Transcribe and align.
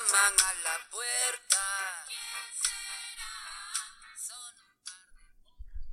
llaman 0.00 0.34
a 0.38 0.54
la 0.64 0.76
puerta. 0.90 1.58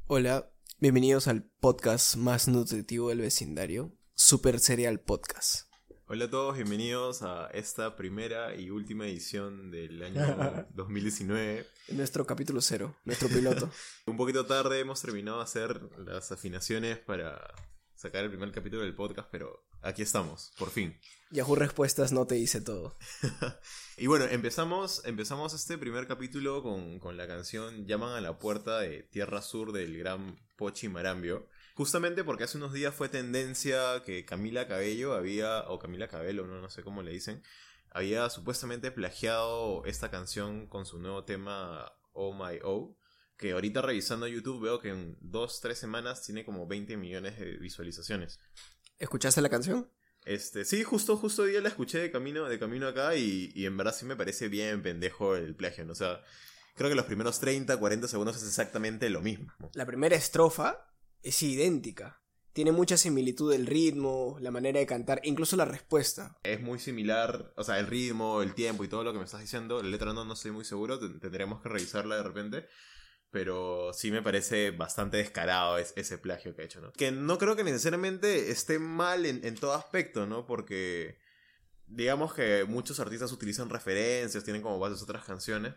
Hola, 0.08 0.50
bienvenidos 0.80 1.28
al 1.28 1.44
podcast 1.60 2.16
más 2.16 2.48
nutritivo 2.48 3.10
del 3.10 3.22
vecindario, 3.22 3.92
Super 4.16 4.60
Serial 4.60 5.00
Podcast. 5.02 5.68
Hola 6.08 6.26
a 6.26 6.30
todos, 6.30 6.56
bienvenidos 6.56 7.22
a 7.22 7.48
esta 7.48 7.98
primera 7.98 8.56
y 8.56 8.70
última 8.70 9.06
edición 9.06 9.72
del 9.72 10.02
año 10.02 10.68
2019. 10.74 11.68
Nuestro 11.90 12.26
capítulo 12.26 12.62
cero, 12.62 12.96
nuestro 13.04 13.28
piloto. 13.28 13.70
Un 14.06 14.16
poquito 14.16 14.46
tarde 14.46 14.80
hemos 14.80 15.02
terminado 15.02 15.40
de 15.40 15.44
hacer 15.44 15.82
las 15.98 16.32
afinaciones 16.32 16.98
para 17.00 17.54
sacar 17.98 18.24
el 18.24 18.30
primer 18.30 18.52
capítulo 18.52 18.84
del 18.84 18.96
podcast, 18.96 19.28
pero 19.32 19.66
aquí 19.82 20.04
estamos, 20.04 20.54
por 20.58 20.70
fin. 20.70 20.98
Yahoo 21.32 21.56
Respuestas 21.56 22.14
no 22.14 22.28
te 22.28 22.36
dice 22.36 22.62
todo. 22.62 22.96
y 23.98 24.08
bueno, 24.08 24.26
empezamos, 24.26 25.02
empezamos 25.04 25.54
este 25.54 25.78
primer 25.78 26.08
capítulo 26.08 26.62
con, 26.64 27.00
con, 27.00 27.18
la 27.18 27.28
canción 27.28 27.88
Llaman 27.88 28.14
a 28.14 28.22
la 28.22 28.38
puerta 28.38 28.80
de 28.80 29.04
Tierra 29.04 29.42
Sur 29.42 29.72
del 29.72 29.98
gran 29.98 30.40
Pochi 30.56 30.88
Marambio. 30.88 31.50
Justamente 31.74 32.24
porque 32.24 32.44
hace 32.44 32.58
unos 32.58 32.72
días 32.72 32.94
fue 32.94 33.10
tendencia 33.10 34.04
que 34.06 34.26
Camila 34.26 34.68
Cabello 34.68 35.14
había, 35.14 35.68
o 35.68 35.80
Camila 35.80 36.08
Cabello, 36.08 36.46
no, 36.46 36.62
no 36.62 36.70
sé 36.70 36.84
cómo 36.84 37.02
le 37.02 37.12
dicen, 37.12 37.44
había 37.92 38.30
supuestamente 38.30 38.92
plagiado 38.92 39.84
esta 39.86 40.12
canción 40.12 40.68
con 40.68 40.86
su 40.86 41.00
nuevo 41.00 41.24
tema 41.24 41.92
Oh 42.14 42.34
My 42.34 42.60
Oh, 42.64 42.96
que 43.38 43.52
ahorita 43.52 43.82
revisando 43.82 44.28
YouTube 44.28 44.64
veo 44.64 44.80
que 44.80 44.90
en 44.90 45.18
dos, 45.22 45.62
tres 45.62 45.78
semanas 45.78 46.24
tiene 46.24 46.44
como 46.44 46.68
20 46.68 46.98
millones 46.98 47.40
de 47.40 47.58
visualizaciones. 47.58 48.40
¿Escuchaste 48.98 49.42
la 49.42 49.50
canción? 49.50 49.90
Este, 50.26 50.66
sí, 50.66 50.84
justo, 50.84 51.16
justo 51.16 51.44
hoy 51.44 51.52
día 51.52 51.62
la 51.62 51.70
escuché 51.70 52.00
de 52.00 52.12
camino, 52.12 52.50
de 52.50 52.60
camino 52.60 52.88
acá 52.88 53.16
y, 53.16 53.52
y 53.56 53.66
en 53.66 53.78
verdad 53.78 53.96
sí 53.96 54.06
me 54.06 54.16
parece 54.16 54.50
bien 54.50 54.82
pendejo 54.82 55.36
el 55.36 55.56
plagio, 55.56 55.86
¿no? 55.86 55.94
O 55.94 55.96
sea, 55.96 56.22
creo 56.76 56.90
que 56.90 56.96
los 56.96 57.06
primeros 57.06 57.40
30, 57.40 57.78
40 57.78 58.08
segundos 58.08 58.36
es 58.38 58.44
exactamente 58.44 59.10
lo 59.10 59.22
mismo. 59.22 59.54
La 59.74 59.86
primera 59.86 60.16
estrofa 60.16 60.92
es 61.22 61.42
idéntica. 61.44 62.22
Tiene 62.52 62.72
mucha 62.72 62.98
similitud 62.98 63.54
el 63.54 63.68
ritmo, 63.68 64.38
la 64.42 64.50
manera 64.50 64.80
de 64.80 64.88
cantar, 64.88 65.22
incluso 65.24 65.56
la 65.56 65.66
respuesta. 65.66 66.36
Es 66.42 66.60
muy 66.60 66.80
similar, 66.80 67.54
o 67.56 67.64
sea, 67.64 67.78
el 67.78 67.86
ritmo, 67.86 68.42
el 68.42 68.56
tiempo 68.56 68.84
y 68.84 68.88
todo 68.88 69.04
lo 69.04 69.14
que 69.14 69.20
me 69.20 69.26
estás 69.26 69.42
diciendo. 69.42 69.82
La 69.84 69.90
letra 69.90 70.12
no, 70.12 70.26
no 70.26 70.34
estoy 70.34 70.50
muy 70.50 70.66
seguro, 70.66 70.98
tendremos 70.98 71.62
que 71.62 71.70
revisarla 71.70 72.16
de 72.18 72.24
repente. 72.24 72.66
Pero 73.30 73.92
sí 73.94 74.10
me 74.10 74.22
parece 74.22 74.72
bastante 74.72 75.18
descarado 75.18 75.78
ese 75.78 76.18
plagio 76.18 76.56
que 76.56 76.62
ha 76.62 76.66
hecho, 76.66 76.80
¿no? 76.80 76.94
Que 76.94 77.12
no 77.12 77.38
creo 77.38 77.56
que 77.56 77.64
necesariamente 77.64 78.52
esté 78.52 78.80
mal 78.80 79.26
en, 79.26 79.46
en 79.46 79.56
todo 79.56 79.74
aspecto, 79.74 80.26
¿no? 80.26 80.46
Porque 80.46 81.18
digamos 81.88 82.34
que 82.34 82.66
muchos 82.66 83.00
artistas 83.00 83.32
utilizan 83.32 83.70
referencias, 83.70 84.44
tienen 84.44 84.62
como 84.62 84.80
bases 84.80 85.02
otras 85.02 85.26
canciones. 85.26 85.74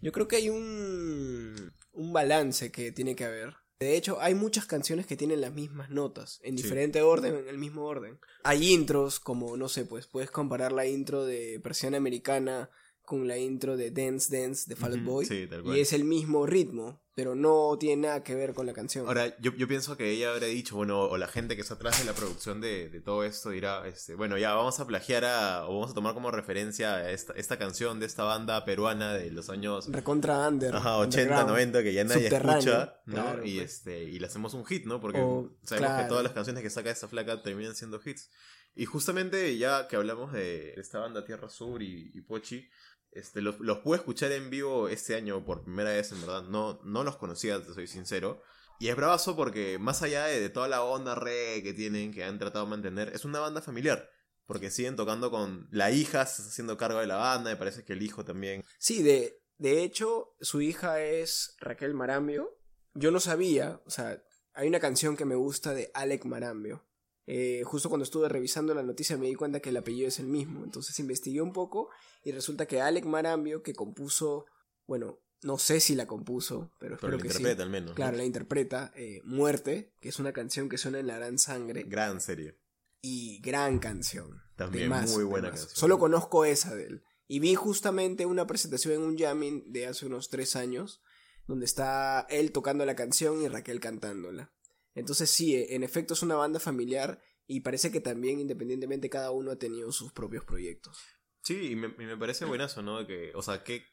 Yo 0.00 0.12
creo 0.12 0.28
que 0.28 0.36
hay 0.36 0.50
un, 0.50 1.72
un 1.92 2.12
balance 2.12 2.70
que 2.70 2.92
tiene 2.92 3.14
que 3.14 3.24
haber. 3.24 3.54
De 3.78 3.94
hecho, 3.96 4.20
hay 4.20 4.34
muchas 4.34 4.64
canciones 4.64 5.06
que 5.06 5.18
tienen 5.18 5.42
las 5.42 5.52
mismas 5.52 5.90
notas, 5.90 6.40
en 6.42 6.56
diferente 6.56 7.02
orden, 7.02 7.34
en 7.36 7.48
el 7.48 7.58
mismo 7.58 7.84
orden. 7.84 8.18
Hay 8.42 8.72
intros, 8.72 9.20
como, 9.20 9.56
no 9.58 9.68
sé, 9.68 9.84
pues 9.84 10.06
puedes 10.06 10.30
comparar 10.30 10.72
la 10.72 10.86
intro 10.86 11.26
de 11.26 11.60
Persiana 11.62 11.98
Americana 11.98 12.70
con 13.06 13.26
la 13.26 13.38
intro 13.38 13.76
de 13.78 13.90
Dance 13.90 14.36
Dance 14.36 14.64
de 14.68 14.76
Fall 14.76 14.92
Out 14.92 15.04
Boy. 15.04 15.24
Sí, 15.24 15.46
tal 15.48 15.62
cual. 15.62 15.76
Y 15.76 15.80
es 15.80 15.92
el 15.94 16.04
mismo 16.04 16.44
ritmo, 16.44 17.00
pero 17.14 17.34
no 17.34 17.78
tiene 17.78 18.02
nada 18.08 18.22
que 18.22 18.34
ver 18.34 18.52
con 18.52 18.66
la 18.66 18.72
canción. 18.74 19.06
Ahora, 19.06 19.34
yo, 19.40 19.54
yo 19.54 19.66
pienso 19.68 19.96
que 19.96 20.10
ella 20.10 20.32
habría 20.32 20.48
dicho, 20.48 20.76
bueno, 20.76 21.00
o 21.04 21.16
la 21.16 21.28
gente 21.28 21.54
que 21.54 21.62
está 21.62 21.74
atrás 21.74 21.98
de 22.00 22.04
la 22.04 22.12
producción 22.12 22.60
de, 22.60 22.90
de 22.90 23.00
todo 23.00 23.24
esto 23.24 23.50
dirá, 23.50 23.86
este, 23.88 24.14
bueno, 24.16 24.36
ya 24.36 24.52
vamos 24.54 24.78
a 24.80 24.86
plagiar 24.86 25.24
a, 25.24 25.66
o 25.68 25.74
vamos 25.76 25.92
a 25.92 25.94
tomar 25.94 26.12
como 26.14 26.30
referencia 26.30 26.96
a 26.96 27.10
esta, 27.12 27.32
esta 27.34 27.58
canción 27.58 28.00
de 28.00 28.06
esta 28.06 28.24
banda 28.24 28.64
peruana 28.64 29.14
de 29.14 29.30
los 29.30 29.48
años... 29.48 29.86
Recontra 29.90 30.46
under. 30.48 30.74
Ajá, 30.74 30.98
80, 30.98 31.44
90, 31.44 31.82
que 31.84 31.92
ya 31.94 32.04
nadie 32.04 32.26
escucha, 32.26 33.00
¿no? 33.06 33.14
claro, 33.14 33.46
y, 33.46 33.58
pues. 33.58 33.72
este, 33.76 34.02
y 34.02 34.18
le 34.18 34.26
hacemos 34.26 34.52
un 34.52 34.66
hit, 34.66 34.84
¿no? 34.84 35.00
Porque 35.00 35.20
O- 35.20 35.56
sabemos 35.62 35.88
claro. 35.90 36.02
que 36.02 36.08
todas 36.08 36.24
las 36.24 36.32
canciones 36.32 36.62
que 36.62 36.70
saca 36.70 36.90
esta 36.90 37.08
flaca 37.08 37.40
terminan 37.42 37.74
siendo 37.76 38.00
hits. 38.04 38.30
Y 38.78 38.84
justamente 38.84 39.56
ya 39.56 39.88
que 39.88 39.96
hablamos 39.96 40.34
de 40.34 40.74
esta 40.76 40.98
banda 40.98 41.24
Tierra 41.24 41.48
Sur 41.48 41.82
y, 41.82 42.10
y 42.12 42.20
Pochi, 42.20 42.68
este, 43.16 43.40
los, 43.40 43.56
pude 43.78 43.96
escuchar 43.96 44.30
en 44.32 44.50
vivo 44.50 44.88
este 44.88 45.14
año 45.14 45.44
por 45.44 45.62
primera 45.62 45.90
vez, 45.90 46.12
en 46.12 46.20
verdad. 46.20 46.42
No, 46.42 46.80
no 46.84 47.02
los 47.02 47.16
conocía, 47.16 47.62
te 47.62 47.72
soy 47.72 47.86
sincero. 47.86 48.42
Y 48.78 48.88
es 48.88 48.96
bravazo 48.96 49.34
porque 49.36 49.78
más 49.78 50.02
allá 50.02 50.26
de, 50.26 50.48
toda 50.50 50.68
la 50.68 50.82
onda 50.82 51.14
re 51.14 51.62
que 51.62 51.72
tienen, 51.72 52.12
que 52.12 52.24
han 52.24 52.38
tratado 52.38 52.66
de 52.66 52.70
mantener, 52.70 53.08
es 53.14 53.24
una 53.24 53.40
banda 53.40 53.62
familiar. 53.62 54.10
Porque 54.44 54.70
siguen 54.70 54.96
tocando 54.96 55.30
con... 55.30 55.66
La 55.72 55.90
hija 55.90 56.24
se 56.26 56.42
está 56.42 56.52
haciendo 56.52 56.76
cargo 56.76 57.00
de 57.00 57.06
la 57.06 57.16
banda, 57.16 57.50
me 57.50 57.56
parece 57.56 57.84
que 57.84 57.94
el 57.94 58.02
hijo 58.02 58.24
también. 58.24 58.64
Sí, 58.78 59.02
de, 59.02 59.42
de 59.58 59.82
hecho, 59.82 60.36
su 60.40 60.60
hija 60.60 61.00
es 61.00 61.56
Raquel 61.58 61.94
Marambio. 61.94 62.56
Yo 62.94 63.10
no 63.10 63.18
sabía, 63.18 63.80
o 63.86 63.90
sea, 63.90 64.22
hay 64.54 64.68
una 64.68 64.80
canción 64.80 65.16
que 65.16 65.24
me 65.24 65.34
gusta 65.34 65.74
de 65.74 65.90
Alec 65.94 66.24
Marambio. 66.26 66.86
Eh, 67.26 67.62
justo 67.64 67.88
cuando 67.88 68.04
estuve 68.04 68.28
revisando 68.28 68.72
la 68.72 68.84
noticia 68.84 69.16
me 69.16 69.26
di 69.26 69.34
cuenta 69.34 69.60
que 69.60 69.70
el 69.70 69.76
apellido 69.76 70.08
es 70.08 70.20
el 70.20 70.26
mismo. 70.26 70.64
Entonces 70.64 70.98
investigué 71.00 71.40
un 71.40 71.52
poco 71.52 71.90
y 72.22 72.30
resulta 72.32 72.66
que 72.66 72.80
Alec 72.80 73.04
Marambio, 73.04 73.62
que 73.62 73.74
compuso, 73.74 74.46
bueno, 74.86 75.18
no 75.42 75.58
sé 75.58 75.80
si 75.80 75.94
la 75.94 76.06
compuso, 76.06 76.72
pero 76.78 76.78
Pero 76.78 76.94
espero 76.94 77.12
lo 77.12 77.18
que 77.18 77.26
interpreta 77.28 77.56
sí. 77.56 77.62
al 77.62 77.70
menos. 77.70 77.90
¿no? 77.90 77.94
Claro, 77.94 78.16
la 78.16 78.24
interpreta 78.24 78.92
eh, 78.96 79.20
Muerte, 79.24 79.92
que 80.00 80.08
es 80.08 80.18
una 80.18 80.32
canción 80.32 80.68
que 80.68 80.78
suena 80.78 80.98
en 80.98 81.06
La 81.08 81.16
Gran 81.18 81.38
Sangre. 81.38 81.82
Gran 81.84 82.20
serie. 82.20 82.58
y 83.02 83.40
gran 83.40 83.78
canción. 83.78 84.42
También, 84.56 84.88
muy 84.88 85.24
buena 85.24 85.50
canción. 85.50 85.70
Solo 85.74 85.98
conozco 85.98 86.44
esa 86.44 86.74
de 86.74 86.86
él. 86.86 87.02
Y 87.28 87.40
vi 87.40 87.54
justamente 87.54 88.24
una 88.24 88.46
presentación 88.46 88.94
en 88.94 89.02
un 89.02 89.18
jamming 89.18 89.72
de 89.72 89.86
hace 89.86 90.06
unos 90.06 90.28
tres 90.28 90.56
años, 90.56 91.02
donde 91.46 91.66
está 91.66 92.26
él 92.30 92.50
tocando 92.52 92.84
la 92.86 92.96
canción 92.96 93.42
y 93.42 93.48
Raquel 93.48 93.80
cantándola. 93.80 94.52
Entonces 94.96 95.30
sí, 95.30 95.54
eh, 95.54 95.76
en 95.76 95.84
efecto 95.84 96.14
es 96.14 96.22
una 96.22 96.34
banda 96.34 96.58
familiar 96.58 97.22
y 97.46 97.60
parece 97.60 97.92
que 97.92 98.00
también 98.00 98.40
independientemente 98.40 99.08
cada 99.08 99.30
uno 99.30 99.52
ha 99.52 99.56
tenido 99.56 99.92
sus 99.92 100.12
propios 100.12 100.44
proyectos. 100.44 100.98
Sí, 101.42 101.70
y 101.70 101.76
me, 101.76 101.88
me 101.88 102.16
parece 102.16 102.44
buenazo, 102.44 102.82
¿no? 102.82 103.06
Que, 103.06 103.30
o 103.36 103.42
sea, 103.42 103.62
qué, 103.62 103.84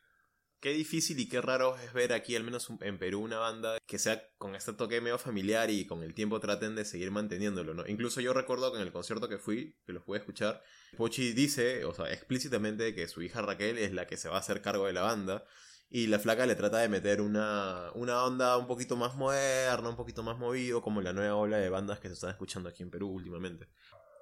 qué 0.63 0.71
difícil 0.71 1.19
y 1.19 1.27
qué 1.27 1.41
raro 1.41 1.77
es 1.77 1.91
ver 1.91 2.13
aquí, 2.13 2.37
al 2.37 2.45
menos 2.45 2.69
en 2.79 2.97
Perú, 2.97 3.19
una 3.19 3.37
banda 3.37 3.77
que 3.85 3.99
sea 3.99 4.23
con 4.37 4.55
este 4.55 4.71
toque 4.71 5.01
medio 5.01 5.19
familiar 5.19 5.69
y 5.69 5.85
con 5.85 6.03
el 6.03 6.13
tiempo 6.13 6.39
traten 6.39 6.73
de 6.73 6.85
seguir 6.85 7.11
manteniéndolo, 7.11 7.73
¿no? 7.73 7.85
Incluso 7.85 8.21
yo 8.21 8.33
recuerdo 8.33 8.71
que 8.71 8.77
en 8.77 8.83
el 8.83 8.93
concierto 8.93 9.27
que 9.27 9.37
fui, 9.37 9.75
que 9.85 9.91
los 9.91 10.03
pude 10.03 10.19
escuchar, 10.19 10.63
Pochi 10.95 11.33
dice, 11.33 11.83
o 11.83 11.93
sea, 11.93 12.11
explícitamente 12.13 12.95
que 12.95 13.09
su 13.09 13.21
hija 13.21 13.41
Raquel 13.41 13.77
es 13.77 13.91
la 13.91 14.07
que 14.07 14.15
se 14.15 14.29
va 14.29 14.37
a 14.37 14.39
hacer 14.39 14.61
cargo 14.61 14.87
de 14.87 14.93
la 14.93 15.01
banda. 15.01 15.45
Y 15.95 16.07
la 16.07 16.17
flaca 16.17 16.47
le 16.47 16.55
trata 16.55 16.79
de 16.79 16.89
meter 16.89 17.21
una, 17.21 17.91
una 17.93 18.23
onda 18.23 18.57
un 18.57 18.65
poquito 18.65 18.95
más 18.95 19.15
moderna, 19.15 19.89
un 19.89 19.95
poquito 19.95 20.23
más 20.23 20.39
movido, 20.39 20.81
como 20.81 21.01
la 21.01 21.13
nueva 21.13 21.35
ola 21.35 21.57
de 21.57 21.69
bandas 21.69 21.99
que 21.99 22.07
se 22.07 22.15
están 22.15 22.31
escuchando 22.31 22.67
aquí 22.67 22.81
en 22.81 22.89
Perú 22.89 23.11
últimamente. 23.11 23.67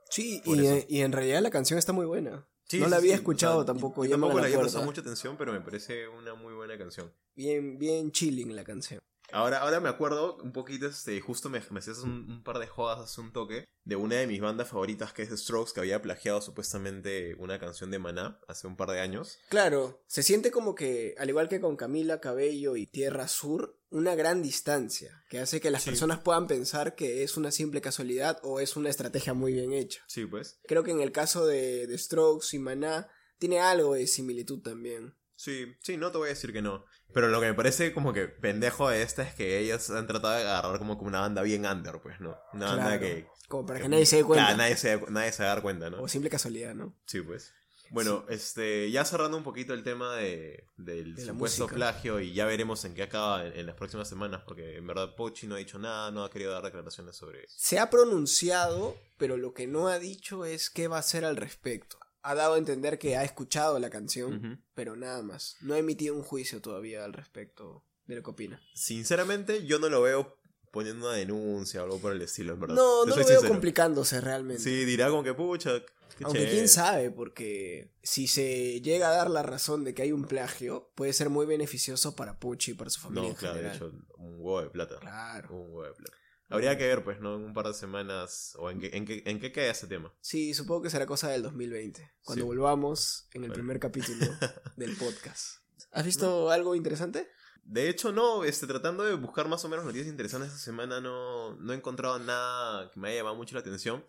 Sí, 0.09 0.41
y, 0.43 0.65
eh, 0.65 0.85
y 0.89 0.99
en 0.99 1.13
realidad 1.13 1.41
la 1.41 1.49
canción 1.49 1.79
está 1.79 1.93
muy 1.93 2.05
buena. 2.05 2.45
Sí, 2.65 2.77
no 2.77 2.89
la 2.89 2.97
había 2.97 3.13
sí. 3.13 3.19
escuchado 3.19 3.59
O 3.59 3.63
sea, 3.63 3.67
tampoco, 3.67 4.03
Yo, 4.03 4.11
tampoco 4.11 4.41
la 4.41 4.47
había 4.47 4.59
prestado 4.59 4.83
mucha 4.83 4.99
atención, 4.99 5.37
pero 5.37 5.53
me 5.53 5.61
parece 5.61 6.09
una 6.09 6.35
muy 6.35 6.53
buena 6.53 6.77
canción. 6.77 7.13
Bien, 7.35 7.77
bien 7.79 8.11
chilling 8.11 8.53
la 8.53 8.65
canción. 8.65 8.99
Ahora, 9.33 9.59
ahora 9.59 9.79
me 9.79 9.89
acuerdo 9.89 10.37
un 10.37 10.51
poquito, 10.51 10.87
este, 10.87 11.19
justo 11.21 11.49
me, 11.49 11.61
me 11.71 11.79
hacías 11.79 11.99
un, 11.99 12.29
un 12.29 12.43
par 12.43 12.59
de 12.59 12.67
jodas 12.67 12.99
hace 12.99 13.21
un 13.21 13.31
toque 13.31 13.65
de 13.83 13.95
una 13.95 14.15
de 14.17 14.27
mis 14.27 14.39
bandas 14.41 14.67
favoritas 14.69 15.11
que 15.13 15.23
es 15.23 15.29
The 15.29 15.37
Strokes, 15.37 15.71
que 15.73 15.79
había 15.79 16.01
plagiado 16.01 16.41
supuestamente 16.41 17.35
una 17.39 17.59
canción 17.59 17.89
de 17.91 17.99
Maná 17.99 18.39
hace 18.47 18.67
un 18.67 18.75
par 18.77 18.89
de 18.91 18.99
años. 18.99 19.39
Claro, 19.49 20.03
se 20.07 20.21
siente 20.23 20.51
como 20.51 20.75
que, 20.75 21.15
al 21.17 21.29
igual 21.29 21.49
que 21.49 21.59
con 21.59 21.75
Camila 21.75 22.19
Cabello 22.19 22.75
y 22.75 22.85
Tierra 22.87 23.27
Sur, 23.27 23.79
una 23.89 24.15
gran 24.15 24.41
distancia, 24.43 25.23
que 25.29 25.39
hace 25.39 25.59
que 25.59 25.71
las 25.71 25.83
Sí. 25.83 25.89
personas 25.89 26.19
puedan 26.19 26.47
pensar 26.47 26.95
que 26.95 27.23
es 27.23 27.37
una 27.37 27.51
simple 27.51 27.81
casualidad 27.81 28.37
o 28.43 28.59
es 28.59 28.75
una 28.75 28.89
estrategia 28.89 29.33
muy 29.33 29.53
bien 29.53 29.73
hecha. 29.73 30.01
Sí, 30.07 30.25
pues. 30.25 30.59
Creo 30.67 30.83
que 30.83 30.91
en 30.91 31.01
el 31.01 31.11
caso 31.11 31.45
de, 31.47 31.87
de 31.87 31.97
Strokes 31.97 32.55
y 32.55 32.59
Maná, 32.59 33.09
tiene 33.39 33.59
algo 33.59 33.95
de 33.95 34.05
similitud 34.05 34.61
también. 34.61 35.15
Sí, 35.41 35.75
sí, 35.79 35.97
no 35.97 36.11
te 36.11 36.19
voy 36.19 36.27
a 36.27 36.29
decir 36.29 36.53
que 36.53 36.61
no. 36.61 36.85
Pero 37.15 37.27
lo 37.29 37.41
que 37.41 37.47
me 37.47 37.55
parece 37.55 37.93
como 37.93 38.13
que 38.13 38.27
pendejo 38.27 38.89
de 38.89 39.01
esta 39.01 39.23
es 39.23 39.33
que 39.33 39.57
ellas 39.57 39.89
han 39.89 40.05
tratado 40.05 40.35
de 40.35 40.41
agarrar 40.41 40.77
como, 40.77 40.93
una 40.93 41.21
banda 41.21 41.41
bien 41.41 41.65
under, 41.65 41.99
pues, 41.99 42.19
¿no? 42.21 42.37
Una 42.53 42.67
banda 42.67 42.83
Claro, 42.83 42.99
que... 42.99 43.27
Como 43.47 43.65
para 43.65 43.79
que, 43.79 43.85
que- 43.85 43.89
nadie 43.89 44.05
se 44.05 44.17
dé 44.17 44.23
cuenta. 44.23 44.45
Claro, 44.45 44.57
nadie 44.59 44.77
se, 44.77 45.01
nadie 45.09 45.31
se 45.31 45.41
va 45.41 45.51
a 45.51 45.55
dar 45.55 45.63
cuenta, 45.63 45.89
¿no? 45.89 45.99
O 45.99 46.07
simple 46.07 46.29
casualidad, 46.29 46.75
¿no? 46.75 46.95
Sí, 47.07 47.21
pues. 47.21 47.53
Bueno, 47.89 48.23
este, 48.29 48.91
ya 48.91 49.03
cerrando 49.03 49.35
un 49.35 49.43
poquito 49.43 49.73
el 49.73 49.83
tema 49.83 50.15
de, 50.15 50.67
del 50.77 51.15
De 51.15 51.25
supuesto 51.25 51.65
plagio 51.67 52.19
y 52.19 52.33
ya 52.33 52.45
veremos 52.45 52.85
en 52.85 52.93
qué 52.93 53.01
acaba 53.01 53.43
en, 53.43 53.57
en 53.57 53.65
las 53.65 53.75
próximas 53.75 54.07
semanas, 54.07 54.43
porque 54.45 54.77
en 54.77 54.85
verdad 54.85 55.15
Pochi 55.15 55.47
no 55.47 55.55
ha 55.55 55.57
dicho 55.57 55.79
nada, 55.79 56.11
no 56.11 56.23
ha 56.23 56.29
querido 56.29 56.51
dar 56.51 56.63
declaraciones 56.63 57.15
sobre 57.15 57.45
eso. 57.45 57.55
Se 57.57 57.79
ha 57.79 57.89
pronunciado, 57.89 58.95
pero 59.17 59.37
lo 59.37 59.55
que 59.55 59.65
no 59.65 59.87
ha 59.87 59.97
dicho 59.97 60.45
es 60.45 60.69
qué 60.69 60.87
va 60.87 60.97
a 60.97 60.99
hacer 60.99 61.25
al 61.25 61.35
respecto. 61.35 61.97
Ha 62.23 62.35
dado 62.35 62.53
a 62.53 62.57
entender 62.57 62.99
que 62.99 63.15
ha 63.17 63.23
escuchado 63.23 63.79
la 63.79 63.89
canción, 63.89 64.63
pero 64.73 64.95
nada 64.95 65.21
más. 65.23 65.57
No 65.61 65.73
ha 65.73 65.79
emitido 65.79 66.15
un 66.15 66.21
juicio 66.23 66.61
todavía 66.61 67.03
al 67.03 67.13
respecto 67.13 67.83
de 68.05 68.15
lo 68.15 68.23
que 68.23 68.29
opina. 68.29 68.61
Sinceramente, 68.75 69.65
yo 69.65 69.79
no 69.79 69.89
lo 69.89 70.01
veo 70.01 70.37
poniendo 70.71 71.07
una 71.07 71.15
denuncia 71.15 71.81
o 71.81 71.85
algo 71.85 71.99
por 71.99 72.13
el 72.13 72.21
estilo, 72.21 72.53
en 72.53 72.59
verdad. 72.59 72.75
No, 72.75 73.05
no 73.05 73.15
lo 73.15 73.25
veo 73.25 73.47
complicándose 73.47 74.21
realmente. 74.21 74.61
Sí, 74.63 74.85
dirá 74.85 75.09
como 75.09 75.23
que 75.23 75.33
pucha, 75.33 75.81
Qué 76.17 76.25
Aunque 76.25 76.39
chévere. 76.41 76.55
quién 76.57 76.67
sabe, 76.69 77.09
porque 77.09 77.93
si 78.03 78.27
se 78.27 78.81
llega 78.81 79.09
a 79.09 79.13
dar 79.15 79.29
la 79.29 79.43
razón 79.43 79.83
de 79.85 79.93
que 79.95 80.01
hay 80.03 80.11
un 80.11 80.25
plagio, 80.25 80.91
puede 80.93 81.13
ser 81.13 81.29
muy 81.29 81.45
beneficioso 81.45 82.15
para 82.15 82.37
Pucci 82.37 82.71
y 82.71 82.73
para 82.73 82.89
su 82.89 82.99
familia 82.99 83.23
No, 83.23 83.29
en 83.29 83.35
claro, 83.35 83.55
de 83.55 83.61
general. 83.61 83.77
hecho, 83.77 84.13
un 84.17 84.33
huevo 84.37 84.61
de 84.61 84.69
plata. 84.69 84.99
Claro. 84.99 85.49
Un 85.55 85.61
huevo 85.73 85.83
de 85.85 85.93
plata. 85.93 86.17
Habría 86.51 86.77
que 86.77 86.87
ver, 86.87 87.03
pues, 87.03 87.19
¿no? 87.19 87.35
En 87.35 87.43
un 87.43 87.53
par 87.53 87.67
de 87.67 87.73
semanas. 87.73 88.53
¿O 88.59 88.69
en 88.69 88.79
qué, 88.79 88.89
en 88.93 89.05
qué, 89.05 89.23
en 89.25 89.39
qué 89.39 89.51
queda 89.51 89.71
ese 89.71 89.87
tema? 89.87 90.13
Sí, 90.21 90.53
supongo 90.53 90.83
que 90.83 90.89
será 90.89 91.05
cosa 91.05 91.29
del 91.29 91.41
2020, 91.43 92.11
cuando 92.23 92.43
Sí. 92.43 92.47
volvamos 92.47 93.27
en 93.33 93.43
el 93.43 93.49
Bueno. 93.49 93.53
primer 93.63 93.79
capítulo 93.79 94.19
del 94.75 94.95
podcast. 94.97 95.57
¿Has 95.91 96.05
visto 96.05 96.49
algo 96.51 96.75
interesante? 96.75 97.27
De 97.63 97.89
hecho, 97.89 98.11
no, 98.11 98.43
este, 98.43 98.65
tratando 98.67 99.03
de 99.03 99.13
buscar 99.15 99.47
más 99.47 99.63
o 99.65 99.69
menos 99.69 99.85
noticias 99.85 100.07
interesantes 100.09 100.49
esta 100.51 100.61
semana, 100.63 100.99
no, 100.99 101.55
no 101.57 101.73
he 101.73 101.75
encontrado 101.75 102.17
nada 102.19 102.89
que 102.91 102.99
me 102.99 103.09
haya 103.09 103.17
llamado 103.19 103.35
mucho 103.35 103.53
la 103.55 103.61
atención. 103.61 104.03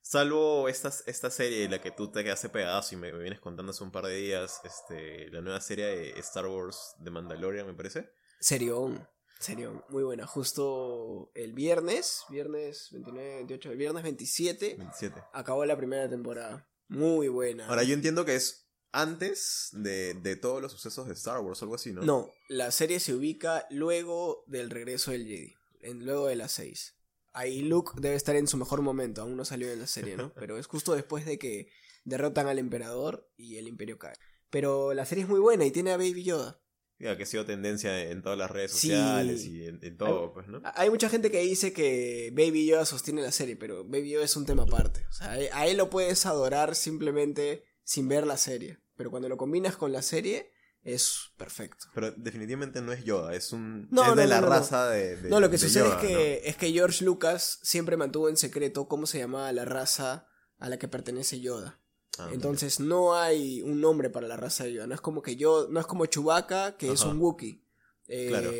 Salvo 0.00 0.68
esta, 0.68 0.90
esta 1.06 1.30
serie, 1.30 1.68
la 1.68 1.80
que 1.80 1.90
tú 1.90 2.10
te 2.10 2.22
quedaste 2.24 2.48
pedazo 2.48 2.94
y 2.94 2.98
me, 2.98 3.12
me 3.12 3.18
vienes 3.18 3.40
contando 3.40 3.70
hace 3.72 3.82
un 3.84 3.90
par 3.90 4.06
de 4.06 4.14
días, 4.16 4.60
este, 4.64 5.28
la 5.30 5.40
nueva 5.40 5.60
serie 5.60 5.84
de 5.86 6.10
Star 6.20 6.46
Wars 6.46 6.94
de 6.98 7.10
Mandalorian, 7.10 7.66
me 7.66 7.74
parece. 7.74 8.10
Serión. 8.40 9.06
Serión, 9.38 9.84
muy 9.88 10.02
buena. 10.02 10.26
Justo 10.26 11.30
el 11.34 11.52
viernes, 11.52 12.24
viernes 12.28 12.88
29, 12.90 13.36
28, 13.36 13.70
el 13.70 13.76
viernes 13.76 14.02
27, 14.02 14.74
27. 14.76 15.22
acabó 15.32 15.64
la 15.64 15.76
primera 15.76 16.08
temporada. 16.08 16.68
Muy 16.88 17.28
buena. 17.28 17.68
Ahora, 17.68 17.84
yo 17.84 17.94
entiendo 17.94 18.24
que 18.24 18.34
es 18.34 18.68
antes 18.92 19.68
de, 19.72 20.14
de 20.14 20.36
todos 20.36 20.60
los 20.60 20.72
sucesos 20.72 21.06
de 21.06 21.12
Star 21.12 21.40
Wars 21.40 21.62
o 21.62 21.64
algo 21.66 21.74
así, 21.76 21.92
¿no? 21.92 22.02
No, 22.02 22.32
la 22.48 22.70
serie 22.70 23.00
se 23.00 23.14
ubica 23.14 23.66
luego 23.70 24.44
del 24.46 24.70
regreso 24.70 25.12
del 25.12 25.26
Jedi, 25.26 25.54
en, 25.80 26.04
luego 26.04 26.26
de 26.26 26.36
las 26.36 26.52
6. 26.52 26.96
Ahí 27.32 27.60
Luke 27.60 27.92
debe 28.00 28.16
estar 28.16 28.34
en 28.34 28.48
su 28.48 28.56
mejor 28.56 28.82
momento, 28.82 29.22
aún 29.22 29.36
no 29.36 29.44
salió 29.44 29.70
en 29.70 29.80
la 29.80 29.86
serie, 29.86 30.16
¿no? 30.16 30.32
Pero 30.34 30.58
es 30.58 30.66
justo 30.66 30.94
después 30.94 31.26
de 31.26 31.38
que 31.38 31.68
derrotan 32.04 32.48
al 32.48 32.58
emperador 32.58 33.30
y 33.36 33.58
el 33.58 33.68
imperio 33.68 33.98
cae. 33.98 34.16
Pero 34.50 34.94
la 34.94 35.04
serie 35.04 35.24
es 35.24 35.30
muy 35.30 35.40
buena 35.40 35.64
y 35.66 35.70
tiene 35.70 35.92
a 35.92 35.98
Baby 35.98 36.24
Yoda. 36.24 36.60
Que 36.98 37.08
ha 37.22 37.26
sido 37.26 37.44
tendencia 37.44 38.10
en 38.10 38.22
todas 38.22 38.36
las 38.36 38.50
redes 38.50 38.72
Sí. 38.72 38.88
sociales 38.88 39.44
y 39.46 39.64
en, 39.66 39.78
en 39.82 39.96
todo, 39.96 40.32
pues, 40.32 40.48
¿no? 40.48 40.60
Hay 40.74 40.90
mucha 40.90 41.08
gente 41.08 41.30
que 41.30 41.40
dice 41.40 41.72
que 41.72 42.32
Baby 42.34 42.66
Yoda 42.66 42.84
sostiene 42.84 43.22
la 43.22 43.30
serie, 43.32 43.56
pero 43.56 43.84
Baby 43.84 44.10
Yoda 44.10 44.24
es 44.24 44.36
un 44.36 44.46
tema 44.46 44.64
aparte. 44.64 45.06
O 45.08 45.12
sea, 45.12 45.30
a 45.32 45.66
él 45.66 45.76
lo 45.76 45.90
puedes 45.90 46.26
adorar 46.26 46.74
simplemente 46.74 47.64
sin 47.84 48.08
ver 48.08 48.26
la 48.26 48.36
serie. 48.36 48.80
Pero 48.96 49.10
cuando 49.10 49.28
lo 49.28 49.36
combinas 49.36 49.76
con 49.76 49.92
la 49.92 50.02
serie, 50.02 50.50
es 50.82 51.30
perfecto. 51.36 51.86
Pero 51.94 52.10
definitivamente 52.12 52.80
no 52.82 52.92
es 52.92 53.04
Yoda, 53.04 53.32
es 53.34 53.52
un. 53.52 53.86
No, 53.92 54.02
es 54.10 54.16
de 54.16 54.22
no, 54.24 54.28
la 54.30 54.40
raza 54.40 54.88
de, 54.90 55.16
de- 55.16 55.28
No, 55.30 55.38
lo 55.38 55.48
que 55.50 55.52
de 55.56 55.58
sucede 55.58 55.84
Yoda, 55.84 56.00
es, 56.02 56.06
que, 56.08 56.40
es 56.46 56.56
que 56.56 56.72
George 56.72 57.04
Lucas 57.04 57.60
siempre 57.62 57.96
mantuvo 57.96 58.28
en 58.28 58.36
secreto 58.36 58.88
cómo 58.88 59.06
se 59.06 59.18
llamaba 59.18 59.52
la 59.52 59.64
raza 59.64 60.26
a 60.58 60.68
la 60.68 60.78
que 60.80 60.88
pertenece 60.88 61.40
Yoda. 61.40 61.80
Ah, 62.18 62.30
Entonces 62.32 62.80
no 62.80 63.14
hay 63.14 63.62
un 63.62 63.80
nombre 63.80 64.10
para 64.10 64.26
la 64.26 64.36
raza 64.36 64.64
de 64.64 64.72
Yoda. 64.74 64.86
No 64.86 64.94
es 64.94 65.00
como 65.00 65.22
que 65.22 65.36
yo, 65.36 65.68
no 65.70 65.78
es 65.80 65.86
como 65.86 66.06
Chewbacca, 66.06 66.76
que 66.76 66.90
es 66.92 67.02
un 67.02 67.18
Wookiee. 67.20 67.62
Eh, 68.08 68.26
Claro. 68.28 68.50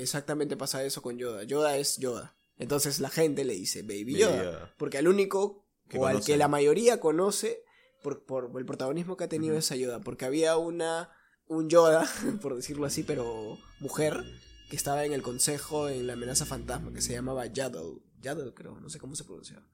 Exactamente 0.00 0.56
pasa 0.56 0.84
eso 0.84 1.02
con 1.02 1.18
Yoda. 1.18 1.42
Yoda 1.44 1.76
es 1.76 1.98
Yoda. 1.98 2.36
Entonces 2.56 3.00
la 3.00 3.10
gente 3.10 3.44
le 3.44 3.54
dice 3.54 3.82
Baby 3.82 4.04
Baby 4.04 4.18
Yoda. 4.20 4.74
Porque 4.78 4.98
al 4.98 5.08
único, 5.08 5.66
Que 5.88 5.98
o 5.98 6.06
al 6.06 6.24
que 6.24 6.36
la 6.36 6.48
mayoría 6.48 7.00
conoce, 7.00 7.62
por, 8.02 8.24
por 8.24 8.50
el 8.58 8.64
protagonismo 8.66 9.16
que 9.16 9.24
ha 9.24 9.28
tenido 9.28 9.54
Ujú. 9.54 9.58
esa 9.60 9.76
Yoda. 9.76 10.00
Porque 10.00 10.24
había 10.24 10.56
una, 10.56 11.10
un 11.46 11.68
Yoda, 11.68 12.06
por 12.42 12.54
decirlo 12.56 12.86
así, 12.86 13.02
pero 13.02 13.58
mujer, 13.80 14.22
que 14.70 14.76
estaba 14.76 15.04
en 15.04 15.12
el 15.12 15.22
consejo 15.22 15.88
en 15.90 16.06
la 16.06 16.14
amenaza 16.14 16.46
fantasma, 16.46 16.92
que 16.92 17.02
se 17.02 17.12
llamaba 17.12 17.44
Yaddle. 17.46 17.98
Yaddle, 18.22 18.54
creo, 18.54 18.80
no 18.80 18.88
sé 18.88 18.98
cómo 18.98 19.14
se 19.14 19.24
pronunciaba. 19.24 19.66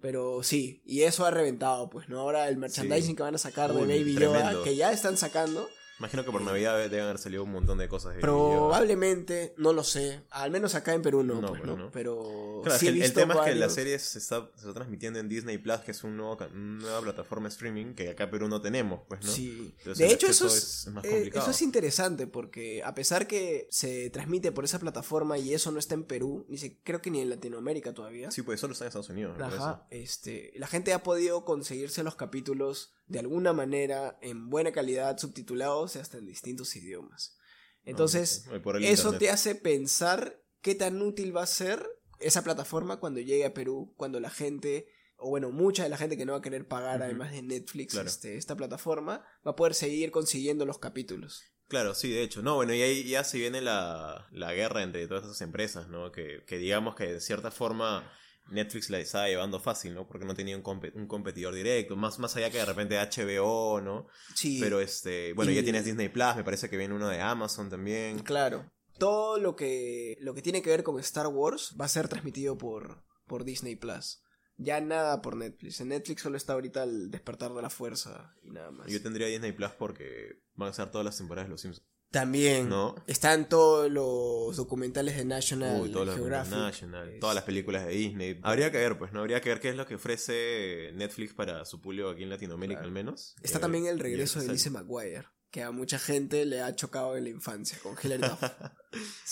Pero 0.00 0.42
sí, 0.42 0.82
y 0.84 1.02
eso 1.02 1.24
ha 1.24 1.30
reventado, 1.30 1.88
pues, 1.90 2.08
¿no? 2.08 2.20
Ahora 2.20 2.48
el 2.48 2.56
merchandising 2.58 3.10
Sí. 3.10 3.14
que 3.16 3.22
van 3.22 3.34
a 3.34 3.38
sacar 3.38 3.72
de 3.72 3.80
Baby 3.80 4.14
Yoda, 4.14 4.62
que 4.62 4.76
ya 4.76 4.92
están 4.92 5.16
sacando, 5.16 5.68
Imagino 5.98 6.24
que 6.24 6.30
por 6.30 6.42
Navidad 6.42 6.76
deben 6.78 7.00
haber 7.04 7.18
salido 7.18 7.42
un 7.44 7.52
montón 7.52 7.78
de 7.78 7.88
cosas 7.88 8.14
de 8.14 8.20
probablemente, 8.20 9.54
no 9.56 9.72
lo 9.72 9.82
sé, 9.84 10.22
al 10.30 10.50
menos 10.50 10.74
acá 10.74 10.94
en 10.94 11.02
Perú 11.02 11.22
no, 11.22 11.40
No, 11.40 11.48
pues, 11.48 11.60
pero 11.60 11.76
¿no? 11.76 11.84
no. 11.84 11.90
Pero 11.90 12.60
Claro, 12.62 12.74
es 12.74 12.80
sí 12.80 12.86
que 12.92 13.00
he 13.00 13.04
el, 13.06 13.12
tema 13.12 13.34
es 13.34 13.40
que 13.40 13.54
la 13.54 13.70
serie 13.70 13.98
se 13.98 14.18
está, 14.18 14.48
se 14.54 14.60
está 14.62 14.74
transmitiendo 14.74 15.18
en 15.18 15.28
Disney 15.28 15.58
Plus, 15.58 15.78
que 15.80 15.92
es 15.92 16.04
un 16.04 16.16
nuevo, 16.16 16.36
ca- 16.36 16.48
una 16.52 16.80
nueva 16.82 17.00
plataforma 17.00 17.48
de 17.48 17.52
streaming 17.52 17.94
que 17.94 18.10
acá 18.10 18.24
en 18.24 18.30
Perú 18.30 18.48
no 18.48 18.60
tenemos, 18.60 19.00
pues, 19.08 19.24
¿no? 19.24 19.30
Sí. 19.30 19.74
Entonces, 19.78 20.06
de 20.08 20.12
hecho, 20.14 20.26
eso 20.26 20.46
es, 20.46 20.86
es 20.86 20.92
más 20.92 21.04
eh, 21.04 21.10
complicado. 21.10 21.42
eso 21.44 21.50
es 21.50 21.62
interesante 21.62 22.26
porque 22.26 22.82
a 22.84 22.94
pesar 22.94 23.26
que 23.26 23.66
se 23.70 24.10
transmite 24.10 24.52
por 24.52 24.64
esa 24.64 24.78
plataforma 24.78 25.38
y 25.38 25.54
eso 25.54 25.70
no 25.70 25.78
está 25.78 25.94
en 25.94 26.04
Perú, 26.04 26.44
ni 26.48 26.58
se, 26.58 26.78
creo 26.82 27.00
que 27.00 27.10
ni 27.10 27.20
en 27.20 27.30
Latinoamérica 27.30 27.94
todavía. 27.94 28.30
Sí, 28.30 28.42
pues 28.42 28.60
solo 28.60 28.72
está 28.72 28.84
en 28.84 28.88
Estados 28.88 29.08
Unidos. 29.08 29.36
Ajá, 29.40 29.86
este, 29.90 30.52
la 30.56 30.66
gente 30.66 30.92
ha 30.92 31.02
podido 31.02 31.44
conseguirse 31.44 32.02
los 32.02 32.16
capítulos 32.16 32.92
de 33.06 33.20
alguna 33.20 33.52
manera 33.52 34.18
en 34.20 34.50
buena 34.50 34.72
calidad, 34.72 35.16
subtitulados 35.18 35.85
hasta 35.94 36.18
en 36.18 36.26
distintos 36.26 36.74
idiomas. 36.74 37.36
Entonces, 37.84 38.46
Ah, 38.50 38.54
el 38.56 38.84
eso 38.84 39.08
internet. 39.10 39.18
te 39.20 39.30
hace 39.30 39.54
pensar 39.54 40.42
qué 40.60 40.74
tan 40.74 41.00
útil 41.00 41.36
va 41.36 41.42
a 41.44 41.46
ser 41.46 41.86
esa 42.18 42.42
plataforma 42.42 42.98
cuando 42.98 43.20
llegue 43.20 43.44
a 43.44 43.54
Perú, 43.54 43.94
cuando 43.96 44.18
la 44.18 44.30
gente, 44.30 44.88
o 45.16 45.28
bueno, 45.28 45.50
mucha 45.52 45.84
de 45.84 45.88
la 45.90 45.96
gente 45.96 46.16
que 46.16 46.24
no 46.26 46.32
va 46.32 46.38
a 46.38 46.42
querer 46.42 46.66
pagar, 46.66 47.02
además 47.02 47.30
de 47.30 47.42
Netflix, 47.42 47.92
Claro. 47.92 48.08
este, 48.08 48.36
esta 48.36 48.56
plataforma, 48.56 49.24
va 49.46 49.50
a 49.52 49.56
poder 49.56 49.74
seguir 49.74 50.10
consiguiendo 50.10 50.64
los 50.66 50.78
capítulos. 50.78 51.42
Claro, 51.68 51.94
sí, 51.94 52.10
de 52.10 52.22
hecho. 52.22 52.42
No, 52.42 52.54
bueno, 52.56 52.74
y 52.74 52.82
ahí 52.82 53.04
ya 53.08 53.22
se 53.24 53.38
viene 53.38 53.60
la, 53.60 54.28
la 54.32 54.52
guerra 54.54 54.82
entre 54.82 55.06
todas 55.06 55.24
esas 55.24 55.40
empresas, 55.42 55.88
¿no? 55.88 56.10
Que, 56.12 56.44
que 56.46 56.58
digamos 56.58 56.94
que 56.96 57.12
de 57.12 57.20
cierta 57.20 57.50
forma 57.50 58.10
Netflix 58.50 58.90
la 58.90 58.98
estaba 58.98 59.28
llevando 59.28 59.58
fácil, 59.60 59.94
¿no? 59.94 60.06
Porque 60.06 60.24
no 60.24 60.34
tenía 60.34 60.56
un, 60.56 60.62
compe- 60.62 60.92
un 60.94 61.06
competidor 61.06 61.54
directo, 61.54 61.96
más, 61.96 62.18
más 62.18 62.36
allá 62.36 62.50
que 62.50 62.58
de 62.58 62.64
repente 62.64 62.96
HBO, 62.98 63.80
¿no? 63.80 64.06
Sí, 64.34 64.58
Pero 64.60 64.80
este, 64.80 65.32
bueno, 65.32 65.50
Y- 65.52 65.56
ya 65.56 65.62
tienes 65.62 65.84
Disney 65.84 66.08
Plus, 66.08 66.36
me 66.36 66.44
parece 66.44 66.68
que 66.70 66.76
viene 66.76 66.94
uno 66.94 67.08
de 67.08 67.20
Amazon 67.20 67.68
también. 67.70 68.18
claro. 68.20 68.70
Todo 68.98 69.38
lo 69.38 69.56
que, 69.56 70.16
lo 70.20 70.32
que 70.32 70.40
tiene 70.40 70.62
que 70.62 70.70
ver 70.70 70.82
con 70.82 70.98
Star 71.00 71.26
Wars 71.26 71.76
va 71.78 71.84
a 71.84 71.88
ser 71.88 72.08
transmitido 72.08 72.56
por, 72.56 73.04
por 73.26 73.44
Disney 73.44 73.76
Plus. 73.76 74.22
Ya 74.56 74.80
nada 74.80 75.20
por 75.20 75.36
Netflix. 75.36 75.82
En 75.82 75.88
Netflix 75.88 76.22
solo 76.22 76.38
está 76.38 76.54
ahorita 76.54 76.84
el 76.84 77.10
despertar 77.10 77.52
de 77.52 77.60
la 77.60 77.68
fuerza 77.68 78.32
y 78.42 78.48
nada 78.52 78.70
más. 78.70 78.86
Yo 78.86 79.02
tendría 79.02 79.26
Disney 79.26 79.52
Plus 79.52 79.72
porque 79.78 80.40
van 80.54 80.70
a 80.70 80.72
ser 80.72 80.90
todas 80.90 81.04
las 81.04 81.18
temporadas 81.18 81.46
de 81.46 81.50
Los 81.50 81.60
Simpsons. 81.60 81.86
También 82.10 82.68
¿No? 82.68 82.94
están 83.06 83.48
todos 83.48 83.90
los 83.90 84.56
documentales 84.56 85.16
de 85.16 85.24
National 85.24 85.80
Uy, 85.82 85.90
todos 85.90 86.06
los 86.06 86.14
Geographic. 86.16 86.52
National, 86.54 87.08
Es- 87.14 87.20
todas 87.20 87.34
las 87.34 87.44
películas 87.44 87.84
de 87.86 87.92
Disney. 87.92 88.38
Habría 88.42 88.70
que 88.70 88.78
ver, 88.78 88.96
pues, 88.96 89.12
¿no? 89.12 89.20
Habría 89.20 89.40
que 89.40 89.48
ver 89.50 89.60
qué 89.60 89.68
es 89.70 89.76
lo 89.76 89.86
que 89.86 89.96
ofrece 89.96 90.92
Netflix 90.94 91.34
para 91.34 91.64
su 91.64 91.80
público 91.80 92.08
aquí 92.08 92.22
en 92.22 92.30
Latinoamérica, 92.30 92.78
Claro. 92.80 92.88
al 92.88 92.92
menos. 92.94 93.34
Está 93.42 93.58
Eh, 93.58 93.60
también 93.60 93.86
el 93.86 93.98
regreso 93.98 94.40
de. 94.40 94.48
Lizzie 94.48 94.70
McGuire, 94.70 95.24
que 95.50 95.62
a 95.62 95.72
mucha 95.72 95.98
gente 95.98 96.46
le 96.46 96.62
ha 96.62 96.74
chocado 96.74 97.16
en 97.16 97.24
la 97.24 97.30
infancia 97.30 97.78
con 97.82 97.96
Hilary 98.02 98.22
Duff. 98.22 98.42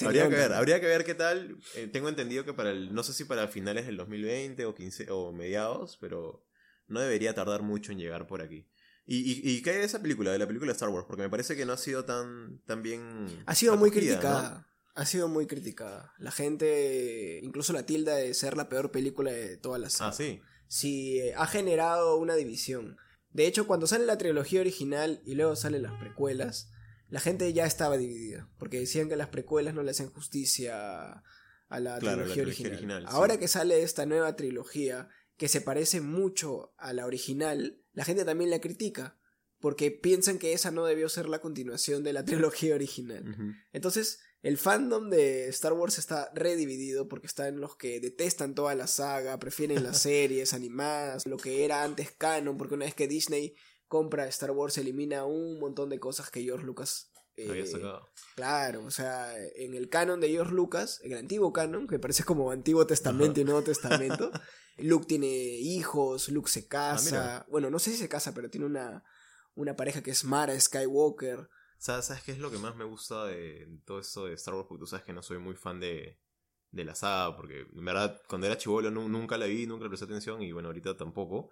Habría 0.05 0.29
que 0.29 0.35
ver, 0.35 0.53
habría 0.53 0.81
que 0.81 0.87
ver 0.87 1.05
qué 1.05 1.15
tal. 1.15 1.57
Eh, 1.77 1.87
tengo 1.87 2.09
entendido 2.09 2.45
que 2.45 2.53
para 2.53 2.71
el, 2.71 2.93
no 2.93 3.03
sé 3.03 3.13
si 3.15 3.25
para 3.25 3.49
finales 3.49 3.87
del 3.87 3.97
2020 3.97 4.67
o 4.67 4.75
15 4.75 5.07
o 5.11 5.33
mediados, 5.33 5.97
pero 6.01 6.45
no 6.87 7.01
debería 7.01 7.35
tardar 7.35 7.63
mucho 7.63 7.93
en 7.93 7.99
llegar 7.99 8.27
por 8.27 8.43
aquí. 8.43 8.69
¿Y, 9.07 9.19
y, 9.19 9.51
y 9.57 9.63
qué 9.63 9.71
hay 9.71 9.77
de 9.79 9.85
esa 9.85 10.01
película, 10.01 10.33
de 10.33 10.39
la 10.39 10.47
película 10.47 10.71
de 10.71 10.77
Star 10.77 10.89
Wars? 10.89 11.05
Porque 11.07 11.23
me 11.23 11.29
parece 11.31 11.57
que 11.57 11.67
no 11.67 11.73
ha 11.75 11.77
sido 11.77 12.05
tan, 12.05 12.61
tan 12.67 12.83
bien. 12.83 13.27
Ha 13.47 13.55
sido 13.55 13.77
muy 13.77 13.91
criticada. 13.91 14.67
Ha 14.95 15.07
sido 15.07 15.29
muy 15.29 15.47
criticada. 15.47 16.13
La 16.19 16.31
gente 16.31 17.41
incluso 17.43 17.73
la 17.73 17.85
tilda 17.85 18.15
de 18.17 18.33
ser 18.33 18.57
la 18.57 18.69
peor 18.69 18.91
película 18.93 19.33
de 19.33 19.57
todas 19.57 19.81
las 19.81 20.01
¿no? 20.01 20.07
Ah, 20.07 20.13
sí. 20.13 20.41
sí 20.69 21.19
eh, 21.19 21.35
ha 21.37 21.47
generado 21.47 22.17
una 22.17 22.35
división. 22.37 22.97
De 23.31 23.47
hecho, 23.47 23.67
cuando 23.67 23.87
sale 23.89 24.07
la 24.07 24.17
trilogía 24.19 24.61
original 24.61 25.21
y 25.25 25.35
luego 25.35 25.57
salen 25.57 25.83
las 25.83 25.99
precuelas, 25.99 26.71
la 27.09 27.19
gente 27.21 27.53
ya 27.53 27.67
estaba 27.67 27.97
dividida, 27.97 28.49
porque 28.59 28.79
decían 28.79 29.09
que 29.09 29.17
las 29.17 29.29
precuelas 29.29 29.75
no 29.75 29.83
le 29.83 29.91
hacen 29.91 30.11
justicia 30.11 31.25
a 31.69 31.81
la 31.81 31.99
Claro, 31.99 32.25
la 32.27 32.33
trilogía, 32.33 32.69
original. 32.69 33.03
sí. 33.03 33.09
Ahora 33.11 33.37
que 33.39 33.49
sale 33.49 33.83
esta 33.83 34.07
nueva 34.07 34.37
trilogía, 34.37 35.09
que 35.37 35.49
se 35.49 35.61
parece 35.61 36.01
mucho 36.01 36.75
a 36.77 36.93
la 36.93 37.07
original, 37.07 37.83
la 37.93 38.05
gente 38.05 38.25
también 38.25 38.51
la 38.51 38.61
critica, 38.61 39.19
porque 39.59 39.91
piensan 39.91 40.39
que 40.39 40.53
esa 40.53 40.71
no 40.71 40.85
debió 40.85 41.09
ser 41.09 41.29
la 41.29 41.41
continuación 41.41 42.05
de 42.05 42.13
la 42.13 42.25
trilogía 42.25 42.75
original. 42.75 43.25
Entonces, 43.73 44.21
el 44.43 44.59
fandom 44.59 45.09
de 45.09 45.49
Star 45.49 45.73
Wars 45.73 45.99
está 45.99 46.31
redividido 46.35 47.09
porque 47.09 47.27
están 47.27 47.61
los 47.61 47.77
que 47.77 47.99
detestan 47.99 48.55
toda 48.55 48.75
la 48.75 48.87
saga, 48.87 49.39
prefieren 49.39 49.83
las 49.83 49.99
series 50.03 50.53
animadas, 50.53 51.27
lo 51.27 51.39
que 51.39 51.65
era 51.65 51.83
antes 51.83 52.11
canon, 52.11 52.59
porque 52.59 52.75
una 52.75 52.85
vez 52.85 52.95
que 52.95 53.09
Disney 53.09 53.55
compra 53.89 54.27
Star 54.27 54.51
Wars 54.51 54.77
elimina 54.77 55.25
un 55.25 55.59
montón 55.59 55.89
de 55.89 55.99
cosas 55.99 56.31
que 56.31 56.43
George 56.43 56.67
Lucas... 56.67 57.11
eh, 57.37 57.49
Había 57.51 57.67
sacado. 57.67 58.09
claro, 58.35 58.85
o 58.85 58.91
sea, 58.91 59.35
en 59.57 59.75
el 59.75 59.89
canon 59.89 60.21
de 60.21 60.29
George 60.31 60.53
Lucas, 60.55 61.01
en 61.03 61.13
el 61.13 61.19
antiguo 61.19 61.53
canon, 61.53 61.87
que 61.87 61.99
parece 61.99 62.25
como 62.25 62.51
Antiguo 62.51 62.87
Testamento 62.87 63.41
y 63.41 63.45
Nuevo 63.45 63.63
Testamento, 63.63 64.31
Luke 64.79 65.07
tiene 65.07 65.27
hijos, 65.27 66.29
Luke 66.29 66.51
se 66.51 66.67
casa, 66.69 66.97
Ah, 67.09 67.39
mira. 67.41 67.47
bueno, 67.51 67.71
no 67.71 67.79
sé 67.79 67.91
si 67.93 67.97
se 67.97 68.09
casa, 68.09 68.35
pero 68.35 68.51
tiene 68.51 68.67
una, 68.67 69.05
una 69.55 69.77
pareja 69.77 70.03
que 70.03 70.11
es 70.11 70.25
Mara 70.25 70.59
Skywalker. 70.59 71.49
¿Sabes, 71.79 72.07
¿Sabes 72.07 72.23
qué 72.23 72.33
es 72.33 72.39
lo 72.39 72.51
que 72.51 72.59
más 72.59 72.77
me 72.77 72.85
gusta 72.85 73.27
de 73.27 73.69
todo 73.85 73.99
esto 74.01 74.27
de 74.27 74.35
Star 74.35 74.55
Wars? 74.55 74.67
Porque 74.69 74.81
tú 74.81 74.87
sabes 74.87 75.05
que 75.05 75.13
no 75.13 75.23
soy 75.23 75.39
muy 75.39 75.55
fan 75.55 75.81
de, 75.81 76.19
de 76.71 76.85
la 76.85 76.95
saga, 76.95 77.37
porque 77.37 77.67
en 77.73 77.85
verdad 77.85 78.21
cuando 78.29 78.47
era 78.47 78.57
chivolo 78.57 78.91
nu- 78.91 79.09
nunca 79.09 79.37
la 79.37 79.47
vi, 79.47 79.67
nunca 79.67 79.85
le 79.85 79.91
presté 79.91 80.07
atención 80.07 80.41
y 80.43 80.53
bueno, 80.53 80.69
ahorita 80.69 80.97
tampoco. 80.97 81.51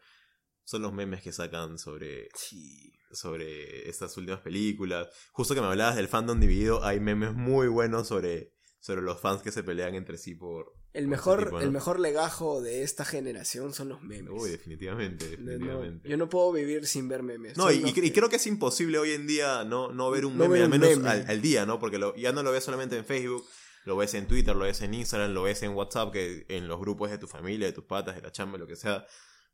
Son 0.64 0.82
los 0.82 0.92
memes 0.92 1.22
que 1.22 1.32
sacan 1.32 1.78
sobre, 1.78 2.28
Sí. 2.34 2.92
sobre 3.10 3.88
estas 3.88 4.16
últimas 4.16 4.40
películas. 4.40 5.08
Justo 5.32 5.54
que 5.54 5.60
me 5.60 5.66
hablabas 5.66 5.96
del 5.96 6.08
fandom 6.08 6.38
dividido, 6.40 6.84
hay 6.84 7.00
memes 7.00 7.34
muy 7.34 7.68
buenos 7.68 8.08
sobre, 8.08 8.52
sobre 8.80 9.02
los 9.02 9.20
fans 9.20 9.42
que 9.42 9.52
se 9.52 9.62
pelean 9.62 9.94
entre 9.94 10.18
sí 10.18 10.34
por... 10.34 10.72
El 10.94 11.04
por 11.04 11.10
mejor, 11.10 11.38
ese 11.38 11.44
tipo, 11.46 11.58
¿no? 11.58 11.64
el 11.64 11.70
mejor 11.72 12.00
legajo 12.00 12.60
de 12.60 12.82
esta 12.82 13.04
generación 13.06 13.72
son 13.72 13.88
los 13.88 14.02
memes. 14.02 14.30
Uy, 14.30 14.50
definitivamente, 14.50 15.24
no, 15.38 15.50
definitivamente. 15.50 16.08
yo 16.08 16.16
no 16.18 16.28
puedo 16.28 16.52
vivir 16.52 16.86
sin 16.86 17.08
ver 17.08 17.22
memes. 17.22 17.56
No, 17.56 17.72
y, 17.72 17.92
creo 18.12 18.28
que 18.28 18.36
es 18.36 18.46
imposible 18.46 18.98
hoy 18.98 19.12
en 19.12 19.26
día 19.26 19.64
no, 19.64 19.90
no 19.90 20.10
ver 20.10 20.26
un 20.26 20.36
meme, 20.36 20.52
ver 20.54 20.62
al 20.64 20.68
menos 20.68 20.90
meme. 20.90 21.08
Al, 21.08 21.24
al 21.28 21.40
día, 21.40 21.64
¿no? 21.64 21.78
Porque 21.78 21.96
lo- 21.98 22.14
ya 22.16 22.32
no 22.32 22.42
lo 22.42 22.52
ves 22.52 22.64
solamente 22.64 22.96
en 22.98 23.06
Facebook, 23.06 23.42
lo 23.86 23.96
ves 23.96 24.12
en 24.12 24.26
Twitter, 24.28 24.54
lo 24.54 24.64
ves 24.64 24.82
en 24.82 24.92
Instagram, 24.92 25.32
lo 25.32 25.44
ves 25.44 25.62
en 25.62 25.70
WhatsApp, 25.72 26.12
que 26.12 26.44
en 26.48 26.68
los 26.68 26.78
grupos 26.78 27.10
de 27.10 27.16
tu 27.16 27.26
familia, 27.26 27.66
de 27.66 27.72
tus 27.72 27.84
patas, 27.84 28.14
de 28.16 28.20
la 28.22 28.30
chamba, 28.30 28.58
lo 28.58 28.66
que 28.66 28.76
sea. 28.76 29.06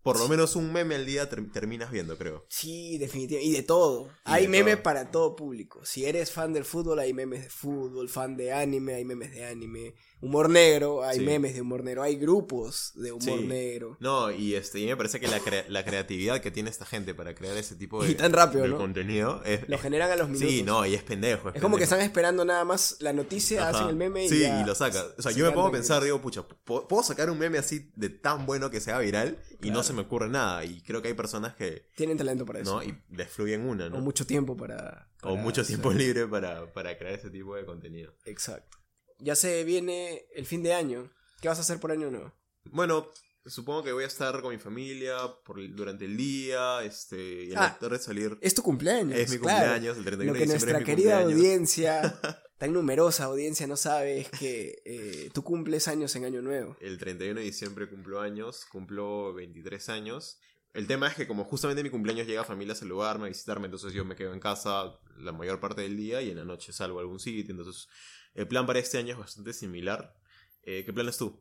Por 0.03 0.19
lo 0.19 0.29
menos 0.29 0.57
un 0.57 0.73
meme 0.73 0.95
al 0.95 1.05
día 1.05 1.29
ter- 1.29 1.51
terminas 1.53 1.91
viendo, 1.91 2.17
creo. 2.17 2.47
Sí, 2.49 2.97
definitivamente. 2.99 3.51
Y 3.51 3.53
de 3.53 3.63
todo. 3.63 4.07
Y 4.09 4.11
hay 4.25 4.43
de 4.45 4.49
memes 4.49 4.75
todo. 4.77 4.83
para 4.85 5.11
todo 5.11 5.37
público. 5.37 5.85
Si 5.85 6.05
eres 6.07 6.31
fan 6.33 6.53
del 6.53 6.65
fútbol, 6.65 6.99
hay 7.01 7.13
memes 7.13 7.43
de 7.45 7.51
fútbol. 7.51 8.09
Fan 8.09 8.37
de 8.37 8.53
anime, 8.53 8.95
hay 8.95 9.05
memes 9.05 9.33
de 9.33 9.45
anime. 9.45 9.95
Humor 10.21 10.49
negro, 10.51 11.05
hay 11.05 11.19
Sí. 11.19 11.25
memes 11.25 11.55
de 11.55 11.61
humor 11.61 11.85
negro. 11.85 12.03
Hay 12.03 12.17
grupos 12.17 12.93
de 12.95 13.13
humor 13.13 13.41
Sí. 13.41 13.47
negro. 13.47 13.97
No, 14.01 14.31
y 14.31 14.55
este 14.55 14.81
y 14.81 14.87
me 14.87 14.97
parece 14.97 15.21
que 15.21 15.29
la, 15.29 15.39
crea- 15.41 15.65
la 15.69 15.85
creatividad 15.85 16.41
que 16.41 16.51
tiene 16.51 16.71
esta 16.71 16.85
gente 16.87 17.15
para 17.15 17.35
crear 17.35 17.57
ese 17.57 17.77
tipo 17.77 18.03
de, 18.03 18.11
Y 18.11 18.15
tan 18.15 18.33
rápido, 18.33 18.63
de 18.63 18.71
¿no? 18.71 18.79
contenido 18.79 19.43
es, 19.45 19.69
Lo 19.69 19.79
generan 19.79 20.11
a 20.11 20.17
los 20.17 20.29
minutos. 20.29 20.49
Sí, 20.51 20.63
no, 20.63 20.85
y 20.87 20.95
es 20.95 21.03
pendejo. 21.03 21.51
Es, 21.51 21.57
Es 21.57 21.61
como 21.63 21.77
que 21.77 21.85
están 21.85 22.01
esperando 22.01 22.45
nada 22.45 22.65
más 22.65 22.97
la 23.01 23.13
noticia, 23.13 23.69
Ajá. 23.69 23.79
hacen 23.79 23.89
el 23.91 23.97
meme 23.97 24.25
y 24.25 24.29
Sí, 24.29 24.41
ya 24.41 24.61
y 24.61 24.65
lo 24.65 24.75
saca. 24.75 25.05
O 25.19 25.23
sea, 25.23 25.33
se 25.33 25.39
yo 25.39 25.45
me 25.45 25.53
pongo 25.53 25.69
a 25.69 25.73
pensar, 25.73 26.03
digo, 26.03 26.21
pucha, 26.21 26.43
¿puedo 26.43 26.89
puedo 26.89 27.03
sacar 27.03 27.31
un 27.31 27.39
meme 27.39 27.59
así 27.59 27.91
de 27.95 28.09
tan 28.11 28.45
bueno 28.47 28.71
que 28.71 28.81
sea 28.81 28.99
viral? 28.99 29.39
Y 29.53 29.57
Claro. 29.57 29.75
no 29.79 29.83
se 29.89 29.93
me 29.95 30.03
ocurre 30.03 30.29
nada. 30.29 30.65
Y 30.65 30.81
creo 30.83 31.03
que 31.03 31.09
hay 31.09 31.15
personas 31.15 31.55
que, 31.55 31.89
Tienen 31.97 32.17
talento 32.17 32.47
para 32.47 32.61
eso. 32.61 32.77
¿no? 32.77 32.83
Y 32.83 32.97
les 33.11 33.29
fluyen 33.29 33.63
una, 33.67 33.89
¿no? 33.89 33.99
O 33.99 34.01
mucho 34.01 34.27
tiempo 34.27 34.57
para... 34.57 35.11
O 35.23 35.37
mucho 35.37 35.63
hacer- 35.63 35.77
tiempo 35.77 35.93
libre 35.93 36.27
para, 36.27 36.73
para 36.73 36.97
crear 36.97 37.15
ese 37.15 37.31
tipo 37.31 37.57
de 37.57 37.65
contenido. 37.65 38.15
Exacto. 38.25 38.79
Ya 39.19 39.35
se 39.35 39.65
viene 39.65 40.27
el 40.35 40.47
fin 40.47 40.63
de 40.63 40.75
año. 40.75 41.11
¿Qué 41.41 41.49
vas 41.49 41.59
a 41.59 41.63
hacer 41.63 41.81
por 41.81 41.91
año 41.91 42.11
nuevo? 42.11 42.33
Bueno, 42.65 43.09
supongo 43.45 43.83
que 43.83 43.93
voy 43.93 44.05
a 44.05 44.07
estar 44.07 44.41
con 44.43 44.53
mi 44.53 44.59
familia 44.59 45.17
por, 45.45 45.57
durante 45.75 46.05
el 46.05 46.17
día, 46.17 46.83
este, 46.85 47.45
y 47.47 47.51
en 47.53 47.59
Ah, 47.59 47.63
la 47.63 47.79
tarde 47.79 47.99
salir. 47.99 48.39
Es 48.41 48.55
tu 48.55 48.63
cumpleaños. 48.63 49.19
Es 49.19 49.31
mi 49.31 49.39
claro. 49.39 49.59
cumpleaños, 49.59 49.97
el 49.99 50.05
31 50.05 50.33
Lo 50.35 50.39
que 50.39 50.47
nuestra 50.47 50.71
es 50.73 50.79
mi 50.79 50.85
querida 50.85 51.19
cumpleaños. 51.19 51.33
audiencia, 51.33 52.21
tan 52.59 52.73
numerosa 52.73 53.25
audiencia, 53.25 53.67
no 53.67 53.77
sabe 53.77 54.21
es 54.21 54.31
que 54.31 54.83
eh, 54.85 55.31
tú 55.33 55.43
cumples 55.43 55.89
años 55.89 56.15
en 56.17 56.25
Año 56.25 56.43
Nuevo. 56.43 56.77
El 56.81 56.99
31 56.99 57.39
de 57.39 57.47
diciembre 57.47 57.89
cumplo 57.89 58.21
años, 58.21 58.67
cumplo 58.67 59.33
23 59.35 59.89
años. 59.89 60.41
El 60.75 60.87
tema 60.87 61.09
es 61.09 61.15
que 61.15 61.27
como 61.27 61.45
justamente 61.45 61.83
mi 61.83 61.91
cumpleaños 61.91 62.27
llega 62.27 62.45
familia 62.45 62.73
a 62.73 62.77
saludarme, 62.77 63.27
a 63.27 63.29
visitarme, 63.29 63.67
entonces 63.67 63.93
yo 63.93 64.05
me 64.05 64.17
quedo 64.17 64.35
en 64.35 64.41
casa 64.41 64.99
la 65.17 65.33
mayor 65.33 65.61
parte 65.61 65.83
del 65.83 65.97
día 65.97 66.21
y 66.21 66.31
en 66.31 66.37
la 66.37 66.45
noche 66.45 66.73
salgo 66.73 66.99
a 66.99 67.03
algún 67.03 67.21
sitio. 67.21 67.53
Entonces 67.53 67.89
el 68.35 68.47
plan 68.47 68.67
para 68.67 68.81
este 68.81 68.99
año 68.99 69.13
es 69.13 69.19
bastante 69.19 69.53
similar. 69.53 70.15
Eh, 70.63 70.85
¿Qué 70.85 70.93
planes 70.93 71.17
tú 71.17 71.41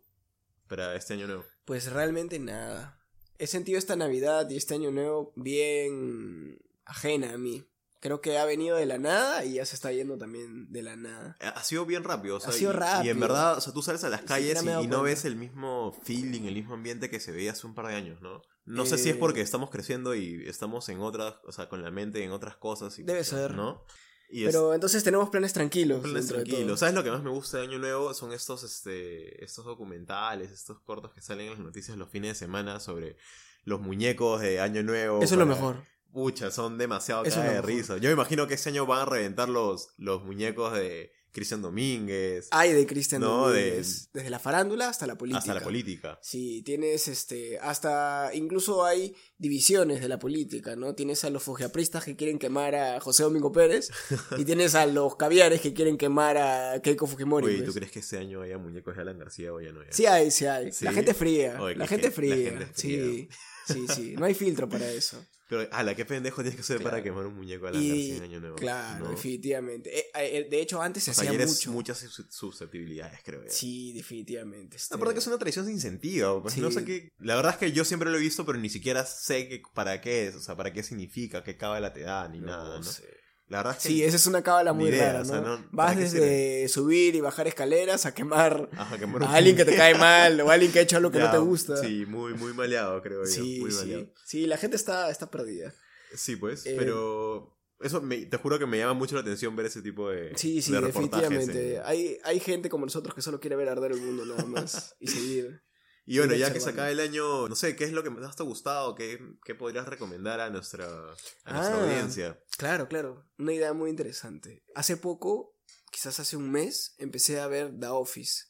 para 0.68 0.96
este 0.96 1.16
año 1.16 1.28
nuevo? 1.28 1.46
Pues 1.66 1.92
realmente 1.92 2.40
nada. 2.40 2.98
He 3.40 3.48
sentido 3.48 3.78
esta 3.78 3.96
Navidad 3.96 4.50
y 4.50 4.58
este 4.58 4.74
Año 4.74 4.90
Nuevo 4.90 5.32
bien 5.36 6.58
ajena 6.86 7.34
a 7.34 7.38
mí. 7.38 7.64
Creo 8.00 8.22
que 8.22 8.38
ha 8.38 8.46
venido 8.46 8.78
de 8.78 8.86
la 8.86 8.98
nada 9.00 9.44
y 9.44 9.54
ya 9.56 9.66
se 9.66 9.76
está 9.76 9.92
yendo 9.92 10.18
también 10.18 10.72
de 10.72 10.82
la 10.84 10.96
nada. 10.96 11.36
Eh, 11.40 11.52
Ha 11.54 11.64
sido 11.64 11.86
bien 11.86 12.04
rápido, 12.04 12.38
o 12.38 12.40
sea, 12.40 12.50
Ha 12.50 12.54
sido 12.54 12.72
y- 12.72 12.76
Y, 12.76 12.78
rápido. 12.78 13.12
en 13.14 13.20
verdad, 13.20 13.58
o 13.58 13.62
sea, 13.62 13.74
tú 13.74 13.82
sales 13.82 14.04
a 14.04 14.10
las 14.10 14.22
calles 14.22 14.62
y, 14.64 14.70
y 14.70 14.88
no 14.88 15.02
ves 15.02 15.26
el 15.26 15.36
mismo 15.36 15.94
feeling, 16.04 16.44
el 16.44 16.54
mismo 16.54 16.76
ambiente 16.76 17.10
que 17.10 17.20
se 17.20 17.32
veía 17.32 17.54
hace 17.54 17.66
un 17.66 17.74
par 17.74 17.88
de 17.88 17.96
años, 17.96 18.22
¿no? 18.22 18.42
No 18.66 18.86
sé 18.86 18.98
si 18.98 19.10
es 19.10 19.16
Eh, 19.16 19.20
porque 19.20 19.42
estamos 19.42 19.70
creciendo 19.70 20.14
y 20.14 20.44
estamos 20.48 20.88
en 20.90 21.00
otras, 21.00 21.36
o 21.46 21.52
sea, 21.52 21.70
con 21.70 21.82
la 21.82 21.90
mente 21.90 22.24
en 22.24 22.32
otras 22.32 22.58
cosas. 22.58 23.00
Y, 23.00 23.04
Debe 23.04 23.24
ser. 23.24 23.54
¿no? 23.56 23.84
Y 24.30 24.44
es- 24.44 24.48
Pero 24.54 24.74
entonces 24.74 25.04
tenemos 25.06 25.30
planes 25.30 25.54
tranquilos. 25.54 26.02
planes 26.02 26.28
tranquilos. 26.28 26.80
¿Sabes 26.82 26.94
lo 26.94 27.04
que 27.04 27.10
más 27.12 27.24
me 27.24 27.30
gusta 27.30 27.58
de 27.60 27.64
Año 27.64 27.80
Nuevo? 27.80 28.14
Son 28.14 28.34
estos, 28.34 28.64
este, 28.64 29.44
estos 29.44 29.64
documentales, 29.66 30.52
estos 30.52 30.82
cortos 30.82 31.14
que 31.14 31.22
salen 31.22 31.46
en 31.48 31.52
las 31.54 31.60
noticias 31.62 31.98
los 31.98 32.10
fines 32.10 32.32
de 32.32 32.36
semana 32.36 32.80
sobre 32.82 33.16
los 33.64 33.80
muñecos 33.82 34.42
de 34.42 34.60
Año 34.60 34.84
Nuevo. 34.84 35.22
Eso 35.24 35.36
es 35.36 35.40
lo 35.40 35.46
mejor. 35.46 35.82
Pucha, 36.18 36.50
son 36.50 36.80
demasiado 36.80 37.26
Eso 37.26 37.44
lo 37.44 37.52
de 37.52 37.62
risa. 37.62 37.98
Yo 37.98 38.10
me 38.10 38.14
imagino 38.14 38.48
que 38.48 38.56
este 38.56 38.70
año 38.70 38.88
van 38.88 39.02
a 39.02 39.06
reventar 39.06 39.50
los, 39.50 39.90
los 39.98 40.24
muñecos 40.24 40.74
de 40.74 41.12
Cristian 41.32 41.62
Domínguez. 41.62 42.48
Hay 42.50 42.74
de 42.74 42.88
Cristian 42.88 43.22
No, 43.22 43.50
de- 43.50 43.62
Domínguez, 43.66 44.10
Desde 44.14 44.32
la 44.32 44.40
farándula 44.40 44.90
hasta 44.90 45.06
la 45.06 45.16
política. 45.16 45.40
hasta 45.40 45.54
la 45.54 45.62
política. 45.62 46.18
Sí, 46.24 46.64
tienes 46.64 47.08
este. 47.08 47.60
Hasta. 47.60 48.32
Incluso 48.34 48.84
hay 48.84 49.16
divisiones 49.38 50.02
de 50.02 50.10
la 50.10 50.18
política, 50.18 50.76
¿no? 50.76 50.96
Tienes 50.96 51.24
a 51.24 51.30
los 51.30 51.44
fujiapristas 51.44 52.04
que 52.04 52.16
quieren 52.16 52.40
quemar 52.40 52.74
a 52.74 53.00
José 53.00 53.22
Domingo 53.22 53.52
Pérez. 53.52 53.92
y 54.40 54.44
tienes 54.46 54.74
a 54.74 54.88
los 54.88 55.18
caviares 55.18 55.62
que 55.62 55.74
quieren 55.76 55.98
quemar 56.00 56.38
a 56.40 56.82
Keiko 56.82 57.06
Fujimori. 57.06 57.46
Oye, 57.46 57.58
pues. 57.58 57.68
¿tú 57.68 57.74
crees 57.76 57.92
que 57.92 58.00
este 58.00 58.18
año 58.18 58.42
haya 58.42 58.58
muñecos 58.58 58.96
de 58.96 59.04
Alan 59.04 59.20
García 59.20 59.54
o 59.54 59.62
ya 59.62 59.72
no? 59.72 59.82
haya? 59.82 59.92
Sí 59.92 60.08
hay, 60.08 60.32
sí 60.32 60.48
hay. 60.48 60.72
Sí. 60.72 60.84
La 60.86 60.94
gente 60.94 61.14
fría. 61.14 61.62
Oye, 61.62 61.76
la, 61.76 61.86
gente 61.86 62.06
gen- 62.06 62.14
fría. 62.14 62.36
la 62.36 62.42
gente 62.66 62.66
fría. 62.74 62.74
Sí, 62.74 63.30
sí, 63.68 63.86
sí. 63.94 64.16
No 64.18 64.26
hay 64.26 64.34
filtro 64.34 64.68
para 64.68 64.90
eso. 64.90 65.24
Pero, 65.50 65.66
ala, 65.72 65.96
qué 65.96 66.04
pendejo 66.04 66.42
tienes 66.42 66.58
que 66.58 66.64
ser 66.64 66.84
para 66.84 67.02
quemar 67.02 67.26
un 67.26 67.36
muñeco 67.36 67.66
de 67.66 67.70
Alan 67.70 67.82
Y, 67.84 68.12
en 68.12 68.24
Año 68.24 68.40
Nuevo. 68.42 68.56
claro, 68.58 69.06
¿no? 69.06 69.12
definitivamente. 69.12 69.98
Eh, 69.98 70.06
eh, 70.16 70.48
de 70.50 70.62
hecho, 70.62 70.82
antes 70.82 71.04
se 71.04 71.12
O 71.12 71.14
sea, 71.14 71.32
hacía 71.32 71.46
mucho. 71.46 71.72
muchas 71.72 72.00
sus- 72.00 72.26
susceptibilidades, 72.30 73.20
creo. 73.24 73.44
ya. 73.44 73.50
Sí, 73.50 73.94
definitivamente. 73.94 74.76
este, 74.78 74.94
Aparte 74.96 75.14
que 75.14 75.20
es 75.20 75.28
una 75.28 75.38
tradición 75.38 75.66
sin 75.66 75.80
sentido. 75.80 76.42
Pues 76.42 76.54
Sí. 76.56 76.62
no 76.62 76.70
sé 76.72 76.84
qué. 76.84 77.14
La 77.20 77.36
verdad 77.36 77.54
es 77.54 77.58
que 77.60 77.72
yo 77.72 77.86
siempre 77.86 78.10
lo 78.12 78.18
he 78.18 78.22
visto, 78.22 78.46
pero 78.46 78.58
ni 78.58 78.70
siquiera 78.70 79.06
sé 79.06 79.48
que, 79.48 79.62
para 79.74 80.02
qué 80.02 80.28
es, 80.28 80.36
o 80.36 80.42
sea, 80.42 80.56
para 80.58 80.74
qué 80.74 80.84
significa, 80.84 81.44
qué 81.44 81.56
cábala 81.56 81.94
te 81.94 82.02
da, 82.02 82.28
ni 82.28 82.40
no 82.40 82.48
nada, 82.48 82.78
¿no? 82.78 82.84
sé. 82.84 83.04
La 83.50 83.60
verdad 83.60 83.78
es 83.78 83.84
que. 83.84 83.90
Sí, 83.90 84.04
esa 84.04 84.16
es 84.18 84.28
una 84.28 84.44
cábala 84.44 84.74
muy 84.74 84.90
idea, 84.90 85.08
rara, 85.14 85.22
o 85.22 85.26
sea, 85.26 85.42
¿no? 85.42 85.58
Vas 85.72 85.88
¿para 85.88 85.94
qué 85.96 86.00
desde 86.02 86.68
subir 86.68 87.16
y 87.16 87.22
bajar 87.22 87.48
escaleras 87.48 88.06
a 88.06 88.14
quemar 88.14 88.70
Ajá, 88.78 88.98
quemar 88.98 89.22
un 89.22 89.28
a 89.28 89.34
alguien 89.36 89.56
que 89.56 89.64
te 89.66 89.76
cae 89.76 89.96
mal 89.96 90.42
o 90.42 90.50
a 90.50 90.54
alguien 90.54 90.72
que 90.72 90.80
ha 90.80 90.82
hecho 90.82 90.98
algo 90.98 91.12
que 91.12 91.18
Ya, 91.20 91.26
no 91.26 91.32
te 91.32 91.38
gusta. 91.38 91.78
Sí, 91.78 92.06
muy, 92.06 92.34
muy 92.34 92.54
maleado, 92.54 93.02
creo 93.02 93.22
yo. 93.24 93.32
sí, 93.32 93.60
muy 93.62 93.72
sí. 93.72 93.78
maleado. 93.78 94.14
Sí, 94.26 94.48
la 94.48 94.58
gente 94.58 94.76
está, 94.76 95.10
está 95.10 95.32
perdida. 95.32 95.74
Sí, 96.16 96.36
pues, 96.36 96.66
Eh, 96.66 96.76
pero. 96.78 97.54
Eso 97.80 98.02
me- 98.02 98.26
te 98.26 98.38
juro 98.38 98.58
que 98.58 98.66
me 98.66 98.80
llama 98.80 98.96
mucho 98.96 99.14
la 99.14 99.22
atención 99.22 99.56
ver 99.56 99.68
ese 99.68 99.84
tipo 99.84 100.10
de. 100.10 100.36
Sí, 100.36 100.62
sí, 100.64 100.72
de 100.72 100.82
definitivamente. 100.82 101.76
en- 101.76 101.82
Hay, 101.86 102.18
hay 102.24 102.40
gente 102.40 102.70
como 102.70 102.86
nosotros 102.88 103.14
que 103.14 103.22
solo 103.22 103.40
quiere 103.40 103.56
ver 103.56 103.70
arder 103.70 103.92
el 103.92 104.02
mundo 104.02 104.26
nada 104.26 104.44
más 104.46 104.96
y 105.00 105.08
seguir. 105.08 105.62
Y 106.10 106.18
bueno, 106.20 106.34
Sí, 106.34 106.40
ya 106.40 106.54
que 106.54 106.60
se 106.62 106.70
acaba 106.70 106.90
el 106.90 107.00
año, 107.02 107.48
no 107.50 107.56
sé, 107.56 107.76
¿qué 107.76 107.84
es 107.84 107.92
lo 107.92 108.02
que 108.02 108.10
más 108.10 108.36
te 108.36 108.42
ha 108.42 108.46
gustado? 108.46 108.96
¿Qué, 108.96 109.20
qué 109.44 109.54
podrías 109.56 109.86
recomendar 109.88 110.40
a 110.40 110.50
nuestra, 110.50 110.86
a 110.88 111.52
nuestra 111.54 111.76
Ah. 111.78 111.84
audiencia? 111.84 112.42
Claro, 112.58 112.88
claro. 112.88 113.26
Una 113.38 113.54
idea 113.54 113.74
muy 113.74 113.90
interesante. 113.90 114.64
Hace 114.74 114.96
poco, 114.98 115.54
quizás 115.92 116.20
hace 116.20 116.38
un 116.38 116.50
mes, 116.50 116.96
empecé 116.98 117.40
a 117.42 117.48
ver 117.48 117.78
The 117.78 117.88
Office. 117.88 118.46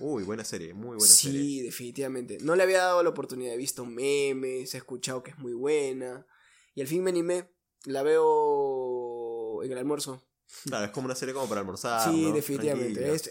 Uy, 0.00 0.22
buena 0.22 0.44
serie, 0.44 0.74
muy 0.74 0.96
buena 0.96 1.12
sí, 1.12 1.32
serie. 1.32 1.62
definitivamente. 1.64 2.38
No 2.42 2.54
le 2.54 2.62
había 2.62 2.78
dado 2.82 3.02
la 3.02 3.08
oportunidad. 3.08 3.54
He 3.54 3.56
visto 3.56 3.84
memes, 3.86 4.74
he 4.74 4.76
escuchado 4.76 5.22
que 5.22 5.30
es 5.30 5.38
muy 5.38 5.54
buena. 5.54 6.26
Y 6.74 6.82
al 6.82 6.86
fin 6.86 7.02
me 7.02 7.10
animé. 7.10 7.50
La 7.86 8.02
veo 8.02 9.62
en 9.64 9.72
el 9.72 9.78
almuerzo. 9.78 10.22
Claro, 10.64 10.84
es 10.86 10.90
como 10.92 11.06
una 11.06 11.14
serie 11.14 11.34
como 11.34 11.48
para 11.48 11.60
almorzar. 11.62 12.10
sí, 12.12 12.26
¿no? 12.26 12.32
definitivamente. 12.32 13.12
Es, 13.12 13.26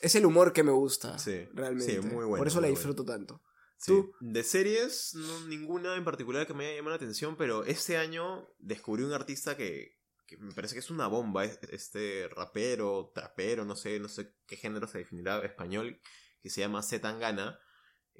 es 0.00 0.14
el 0.14 0.26
humor 0.26 0.52
que 0.52 0.62
me 0.62 0.72
gusta. 0.72 1.18
Sí, 1.18 1.46
realmente. 1.54 1.92
sí, 1.92 1.98
muy 2.00 2.24
bueno, 2.24 2.38
Por 2.38 2.46
eso 2.48 2.60
la 2.60 2.68
disfruto 2.68 3.04
tanto. 3.04 3.42
Sí. 3.76 3.92
¿Tú? 3.92 4.12
De 4.20 4.42
series, 4.42 5.14
no, 5.14 5.46
ninguna 5.46 5.94
en 5.96 6.04
particular 6.04 6.46
que 6.46 6.54
me 6.54 6.66
haya 6.66 6.76
llamado 6.76 6.90
la 6.90 6.96
atención, 6.96 7.36
pero 7.36 7.64
este 7.64 7.96
año 7.96 8.48
descubrí 8.58 9.04
un 9.04 9.12
artista 9.12 9.56
que, 9.56 9.98
que 10.26 10.36
me 10.36 10.52
parece 10.52 10.74
que 10.74 10.80
es 10.80 10.90
una 10.90 11.06
bomba, 11.06 11.44
es- 11.44 11.60
este 11.70 12.28
rapero, 12.28 13.12
trapero, 13.14 13.64
no 13.64 13.76
sé, 13.76 14.00
no 14.00 14.08
sé 14.08 14.34
qué 14.46 14.56
género 14.56 14.88
se 14.88 14.98
definirá 14.98 15.38
español, 15.44 16.00
que 16.42 16.50
se 16.50 16.60
llama 16.60 16.82
Z 16.82 17.00
Tangana, 17.00 17.58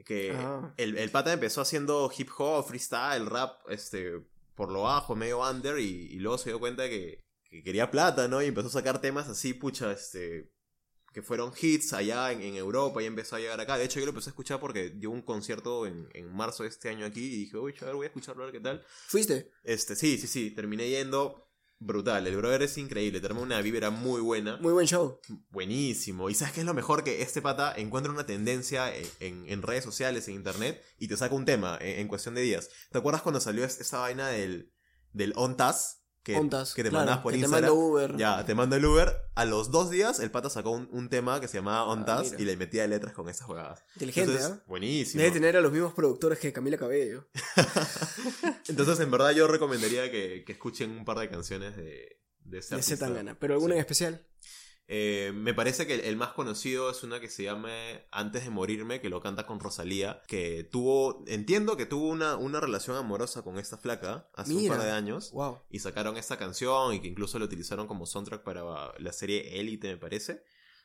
que 0.04 0.30
Ah. 0.32 0.72
el, 0.76 0.96
el 0.96 1.10
pata 1.10 1.32
empezó 1.32 1.60
haciendo 1.60 2.08
hip 2.16 2.28
hop, 2.38 2.64
freestyle, 2.68 3.26
rap, 3.26 3.60
este, 3.68 4.12
por 4.54 4.70
lo 4.70 4.82
bajo, 4.82 5.16
medio 5.16 5.40
under, 5.40 5.78
y, 5.80 6.06
y 6.12 6.20
luego 6.20 6.38
se 6.38 6.50
dio 6.50 6.60
cuenta 6.60 6.84
de 6.84 6.90
que, 6.90 7.24
que 7.50 7.62
quería 7.64 7.90
plata, 7.90 8.28
¿no? 8.28 8.40
Y 8.42 8.46
empezó 8.46 8.68
a 8.68 8.72
sacar 8.72 9.00
temas 9.00 9.28
así, 9.28 9.54
pucha, 9.54 9.90
este, 9.90 10.52
que 11.12 11.22
fueron 11.22 11.52
hits 11.60 11.92
allá 11.94 12.30
en, 12.32 12.42
en 12.42 12.54
Europa 12.56 13.02
y 13.02 13.06
empezó 13.06 13.36
a 13.36 13.40
llegar 13.40 13.60
acá. 13.60 13.76
De 13.78 13.84
hecho, 13.84 13.98
yo 13.98 14.06
lo 14.06 14.10
empecé 14.10 14.30
a 14.30 14.32
escuchar 14.32 14.60
porque 14.60 14.90
dio 14.90 15.10
un 15.10 15.22
concierto 15.22 15.86
en, 15.86 16.08
en 16.14 16.32
marzo 16.34 16.62
de 16.62 16.68
este 16.68 16.88
año 16.90 17.06
aquí 17.06 17.24
y 17.24 17.36
dije, 17.44 17.56
uy, 17.56 17.74
a 17.80 17.84
ver, 17.86 17.94
voy 17.94 18.04
a 18.04 18.08
escucharlo 18.08 18.42
a 18.42 18.46
ver 18.46 18.54
qué 18.54 18.60
tal. 18.60 18.84
¿Fuiste? 19.06 19.50
Este, 19.64 19.96
sí, 19.96 20.18
sí, 20.18 20.26
sí, 20.26 20.50
terminé 20.50 20.88
yendo. 20.88 21.44
Brutal, 21.80 22.26
el 22.26 22.36
brother 22.36 22.62
es 22.62 22.76
increíble, 22.76 23.20
te 23.20 23.26
arma 23.26 23.40
una 23.40 23.60
vibra 23.60 23.90
muy 23.90 24.20
buena, 24.20 24.56
Muy 24.56 24.72
buen 24.72 24.88
show. 24.88 25.20
buenísimo. 25.50 26.28
Y 26.28 26.34
sabes 26.34 26.52
qué 26.54 26.60
es 26.60 26.66
lo 26.66 26.74
mejor 26.74 27.04
que 27.04 27.22
este 27.22 27.40
pata 27.40 27.72
encuentra 27.76 28.12
una 28.12 28.26
tendencia 28.26 28.92
en, 28.92 29.06
en- 29.20 29.48
en 29.48 29.62
redes 29.62 29.84
sociales, 29.84 30.26
en 30.26 30.34
internet, 30.34 30.82
y 30.98 31.06
te 31.06 31.16
saca 31.16 31.36
un 31.36 31.44
tema 31.44 31.78
en, 31.80 32.00
en 32.00 32.08
cuestión 32.08 32.34
de 32.34 32.40
días. 32.42 32.68
¿Te 32.90 32.98
acuerdas 32.98 33.22
cuando 33.22 33.40
salió 33.40 33.64
es- 33.64 33.80
esta 33.80 33.98
vaina 34.00 34.26
del, 34.26 34.72
del 35.12 35.32
ONTAS? 35.36 35.97
Que, 36.32 36.36
Ontas, 36.38 36.74
que 36.74 36.82
te 36.82 36.90
claro, 36.90 37.00
mandabas 37.06 37.22
por 37.22 37.32
que 37.32 37.38
te 37.38 37.44
Instagram. 37.44 37.70
mando 37.70 37.86
Uber. 37.86 38.16
Ya, 38.16 38.44
te 38.44 38.54
mando 38.54 38.76
el 38.76 38.84
Uber. 38.84 39.16
A 39.34 39.44
los 39.44 39.70
dos 39.70 39.90
días, 39.90 40.20
el 40.20 40.30
pata 40.30 40.50
sacó 40.50 40.70
un, 40.70 40.88
un 40.92 41.08
tema 41.08 41.40
que 41.40 41.48
se 41.48 41.58
llamaba 41.58 41.84
Ontas 41.86 42.18
Ah, 42.20 42.22
mira. 42.32 42.42
y 42.42 42.44
le 42.44 42.56
metía 42.56 42.86
letras 42.86 43.14
con 43.14 43.28
esas 43.28 43.46
jugadas. 43.46 43.82
Inteligente, 43.94 44.32
Entonces, 44.32 44.58
¿ah? 44.58 44.64
Buenísimo. 44.66 45.22
Debe 45.22 45.32
tener 45.32 45.56
a 45.56 45.60
los 45.60 45.72
mismos 45.72 45.94
productores 45.94 46.38
que 46.38 46.52
Camila 46.52 46.76
Cabello. 46.76 47.26
Entonces, 48.68 49.00
en 49.00 49.10
verdad, 49.10 49.30
yo 49.30 49.46
recomendaría 49.46 50.10
que, 50.10 50.44
que 50.46 50.52
escuchen 50.52 50.90
un 50.90 51.04
par 51.04 51.18
de 51.18 51.28
canciones 51.28 51.76
de, 51.76 52.20
de 52.44 52.58
ese 52.58 52.70
De 52.74 52.80
artista. 52.80 52.96
Zetangana. 53.06 53.36
¿Pero 53.38 53.54
alguna 53.54 53.72
Sí. 53.74 53.78
en 53.78 53.80
especial? 53.80 54.26
Eh, 54.90 55.32
me 55.34 55.52
parece 55.52 55.86
que 55.86 55.94
el, 55.94 56.00
el 56.00 56.16
más 56.16 56.32
conocido 56.32 56.90
es 56.90 57.02
una 57.02 57.20
que 57.20 57.28
se 57.28 57.42
llama 57.42 57.68
Antes 58.10 58.44
de 58.44 58.50
morirme, 58.50 59.02
que 59.02 59.10
lo 59.10 59.20
canta 59.20 59.44
con 59.46 59.60
Rosalía, 59.60 60.22
que 60.26 60.64
tuvo, 60.64 61.24
entiendo 61.26 61.76
que 61.76 61.84
tuvo 61.84 62.08
una, 62.08 62.36
una 62.36 62.58
relación 62.58 62.96
amorosa 62.96 63.42
con 63.42 63.58
esta 63.58 63.76
flaca 63.76 64.30
hace 64.34 64.54
Mira. 64.54 64.72
un 64.72 64.78
par 64.78 64.86
de 64.86 64.92
años. 64.92 65.30
Wow. 65.32 65.60
Y 65.70 65.80
sacaron 65.80 66.16
esta 66.16 66.38
canción 66.38 66.94
y 66.94 67.00
que 67.00 67.08
incluso 67.08 67.38
la 67.38 67.44
utilizaron 67.44 67.86
como 67.86 68.06
soundtrack 68.06 68.42
para 68.42 68.94
la 68.98 69.12
serie 69.12 69.60
Elite, 69.60 69.88
me 69.88 69.98
parece. 69.98 70.42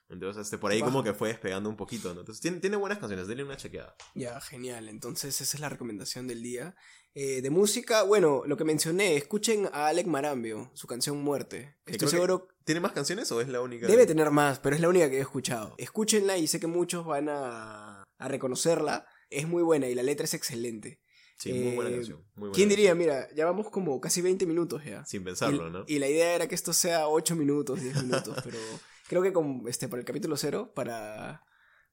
Entonces, 0.09 0.43
este, 0.43 0.57
por 0.57 0.71
ahí 0.71 0.81
como 0.81 1.01
que 1.01 1.13
fue 1.13 1.29
despegando 1.29 1.69
un 1.69 1.77
poquito, 1.77 2.13
¿no? 2.13 2.19
Entonces, 2.19 2.41
tiene, 2.41 2.59
tiene 2.59 2.75
buenas 2.75 2.99
canciones, 2.99 3.27
denle 3.27 3.45
una 3.45 3.57
chequeada. 3.57 3.95
Ya, 4.13 4.39
genial. 4.41 4.89
Entonces, 4.89 5.39
esa 5.39 5.55
es 5.55 5.61
la 5.61 5.69
recomendación 5.69 6.27
del 6.27 6.43
día. 6.43 6.75
Eh, 7.15 7.41
de 7.43 7.49
música, 7.51 8.01
bueno, 8.03 8.41
lo 8.47 8.57
que 8.57 8.63
mencioné, 8.63 9.15
escuchen 9.15 9.69
a 9.71 9.87
Alec 9.87 10.07
Marambio, 10.07 10.71
su 10.73 10.87
canción 10.87 11.21
Muerte. 11.23 11.75
Estoy 11.85 12.07
seguro 12.07 12.47
¿Tiene 12.65 12.81
más 12.81 12.93
canciones 12.93 13.31
o 13.31 13.39
es 13.41 13.49
la 13.49 13.61
única? 13.61 13.85
Debe 13.87 14.05
tener 14.07 14.31
más, 14.31 14.59
pero 14.59 14.75
es 14.75 14.81
la 14.81 14.89
única 14.89 15.09
que 15.09 15.17
he 15.17 15.21
escuchado. 15.21 15.75
Escúchenla 15.77 16.37
y 16.37 16.47
sé 16.47 16.59
que 16.59 16.67
muchos 16.67 17.05
van 17.05 17.27
a, 17.29 18.03
a 18.17 18.27
reconocerla. 18.27 19.05
Es 19.29 19.47
muy 19.47 19.61
buena 19.63 19.87
y 19.89 19.95
la 19.95 20.01
letra 20.01 20.23
es 20.25 20.33
excelente. 20.33 21.01
Sí, 21.37 21.51
muy 21.51 21.75
buena 21.75 21.91
Eh, 21.91 21.95
canción. 21.95 22.19
muy 22.35 22.49
buena 22.49 22.53
¿Quién 22.55 22.69
diría? 22.69 22.91
canción. 22.91 22.97
Mira, 23.15 23.27
ya 23.35 23.45
vamos 23.45 23.69
como 23.69 23.99
casi 23.99 24.21
20 24.21 24.45
minutos 24.45 24.83
ya. 24.85 25.03
Sin 25.05 25.23
pensarlo, 25.23 25.67
y, 25.67 25.71
¿no? 25.71 25.83
y 25.87 25.99
la 25.99 26.07
idea 26.07 26.33
era 26.35 26.47
que 26.47 26.55
esto 26.55 26.71
sea 26.73 27.07
8 27.09 27.35
minutos, 27.35 27.81
10 27.81 28.03
minutos, 28.03 28.37
pero 28.43 28.57
creo 29.09 29.21
que 29.21 29.33
con, 29.33 29.63
este, 29.67 29.87
para 29.89 29.99
el 29.99 30.05
capítulo 30.05 30.37
0, 30.37 30.71
para, 30.73 31.43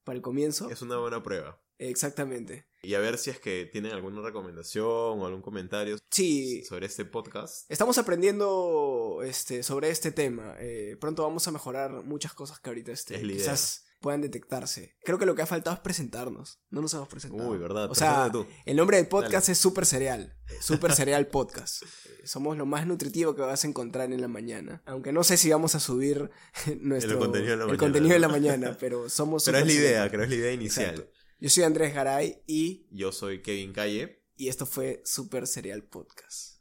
para 0.05 0.17
el 0.17 0.23
comienzo. 0.23 0.71
Es 0.71 0.83
una 0.83 0.99
buena 0.99 1.23
prueba. 1.23 1.61
Exactamente. 1.81 2.67
Y 2.83 2.95
a 2.95 3.01
ver 3.01 3.17
si 3.17 3.31
es 3.31 3.41
que 3.41 3.69
tienen 3.71 3.93
alguna 3.93 4.21
recomendación 4.21 4.85
o 4.87 5.27
algún 5.27 5.41
comentario 5.43 5.97
Sí, 6.11 6.63
sobre 6.65 6.87
este 6.87 7.07
podcast. 7.07 7.71
Estamos 7.71 7.97
aprendiendo 7.97 9.21
este, 9.25 9.63
sobre 9.63 9.89
este 9.91 10.13
tema. 10.13 10.57
Eh, 10.59 10.97
pronto 11.01 11.23
vamos 11.23 11.47
a 11.49 11.51
mejorar 11.53 12.05
muchas 12.05 12.35
cosas 12.35 12.61
que 12.61 12.69
ahorita 12.71 12.93
este, 12.93 13.17
Es 13.17 13.23
quizás 13.23 13.85
puedan 14.01 14.21
detectarse. 14.21 14.97
Creo 15.05 15.19
que 15.19 15.27
lo 15.27 15.35
que 15.35 15.43
ha 15.43 15.47
faltado 15.47 15.75
es 15.75 15.81
presentarnos. 15.81 16.59
No 16.71 16.81
nos 16.83 16.93
hemos 16.95 17.09
presentado. 17.09 17.51
Uy, 17.51 17.59
verdad. 17.59 17.91
O 17.91 17.95
sea, 17.95 18.31
tú. 18.33 18.47
el 18.65 18.77
nombre 18.77 18.97
del 18.97 19.09
podcast 19.09 19.49
es 19.49 19.59
Super 19.59 19.87
Cereal. 19.87 20.37
Super 20.61 20.93
Cereal 20.93 21.29
Podcast. 21.29 21.83
Eh, 21.83 21.87
Somos 22.25 22.57
lo 22.57 22.67
más 22.67 22.87
nutritivo 22.87 23.35
que 23.35 23.43
vas 23.43 23.65
a 23.65 23.69
encontrar 23.69 24.13
en 24.13 24.21
la 24.21 24.29
mañana. 24.29 24.83
Aunque 24.87 25.13
no 25.13 25.23
sé 25.23 25.37
si 25.37 25.51
vamos 25.51 25.75
a 25.75 25.81
subir 25.81 26.31
nuestro, 26.81 27.13
El 27.13 27.19
contenido 27.19 27.53
en 27.53 27.59
la 27.59 27.67
mañana, 27.67 27.79
contenido 27.79 28.15
en 28.17 28.21
la 28.21 28.29
¿no? 28.29 28.33
mañana, 28.33 28.77
pero 28.81 29.09
somos 29.09 29.45
Pero 29.45 29.59
es 29.59 29.67
la 29.67 29.73
idea, 29.73 29.83
Cereal. 29.89 30.11
creo 30.11 30.23
es 30.25 30.29
la 30.31 30.37
idea 30.37 30.53
inicial. 30.53 30.91
Exacto. 30.91 31.20
Yo 31.41 31.49
soy 31.49 31.65
Andrés 31.65 31.95
Garay 31.95 32.43
y, 32.47 32.87
Yo 32.91 33.13
soy 33.13 33.41
Kevin 33.41 33.73
Calle. 33.73 34.21
y 34.37 34.49
esto 34.49 34.67
fue 34.67 35.01
Super 35.07 35.47
Cereal 35.47 35.83
Podcast. 35.83 36.60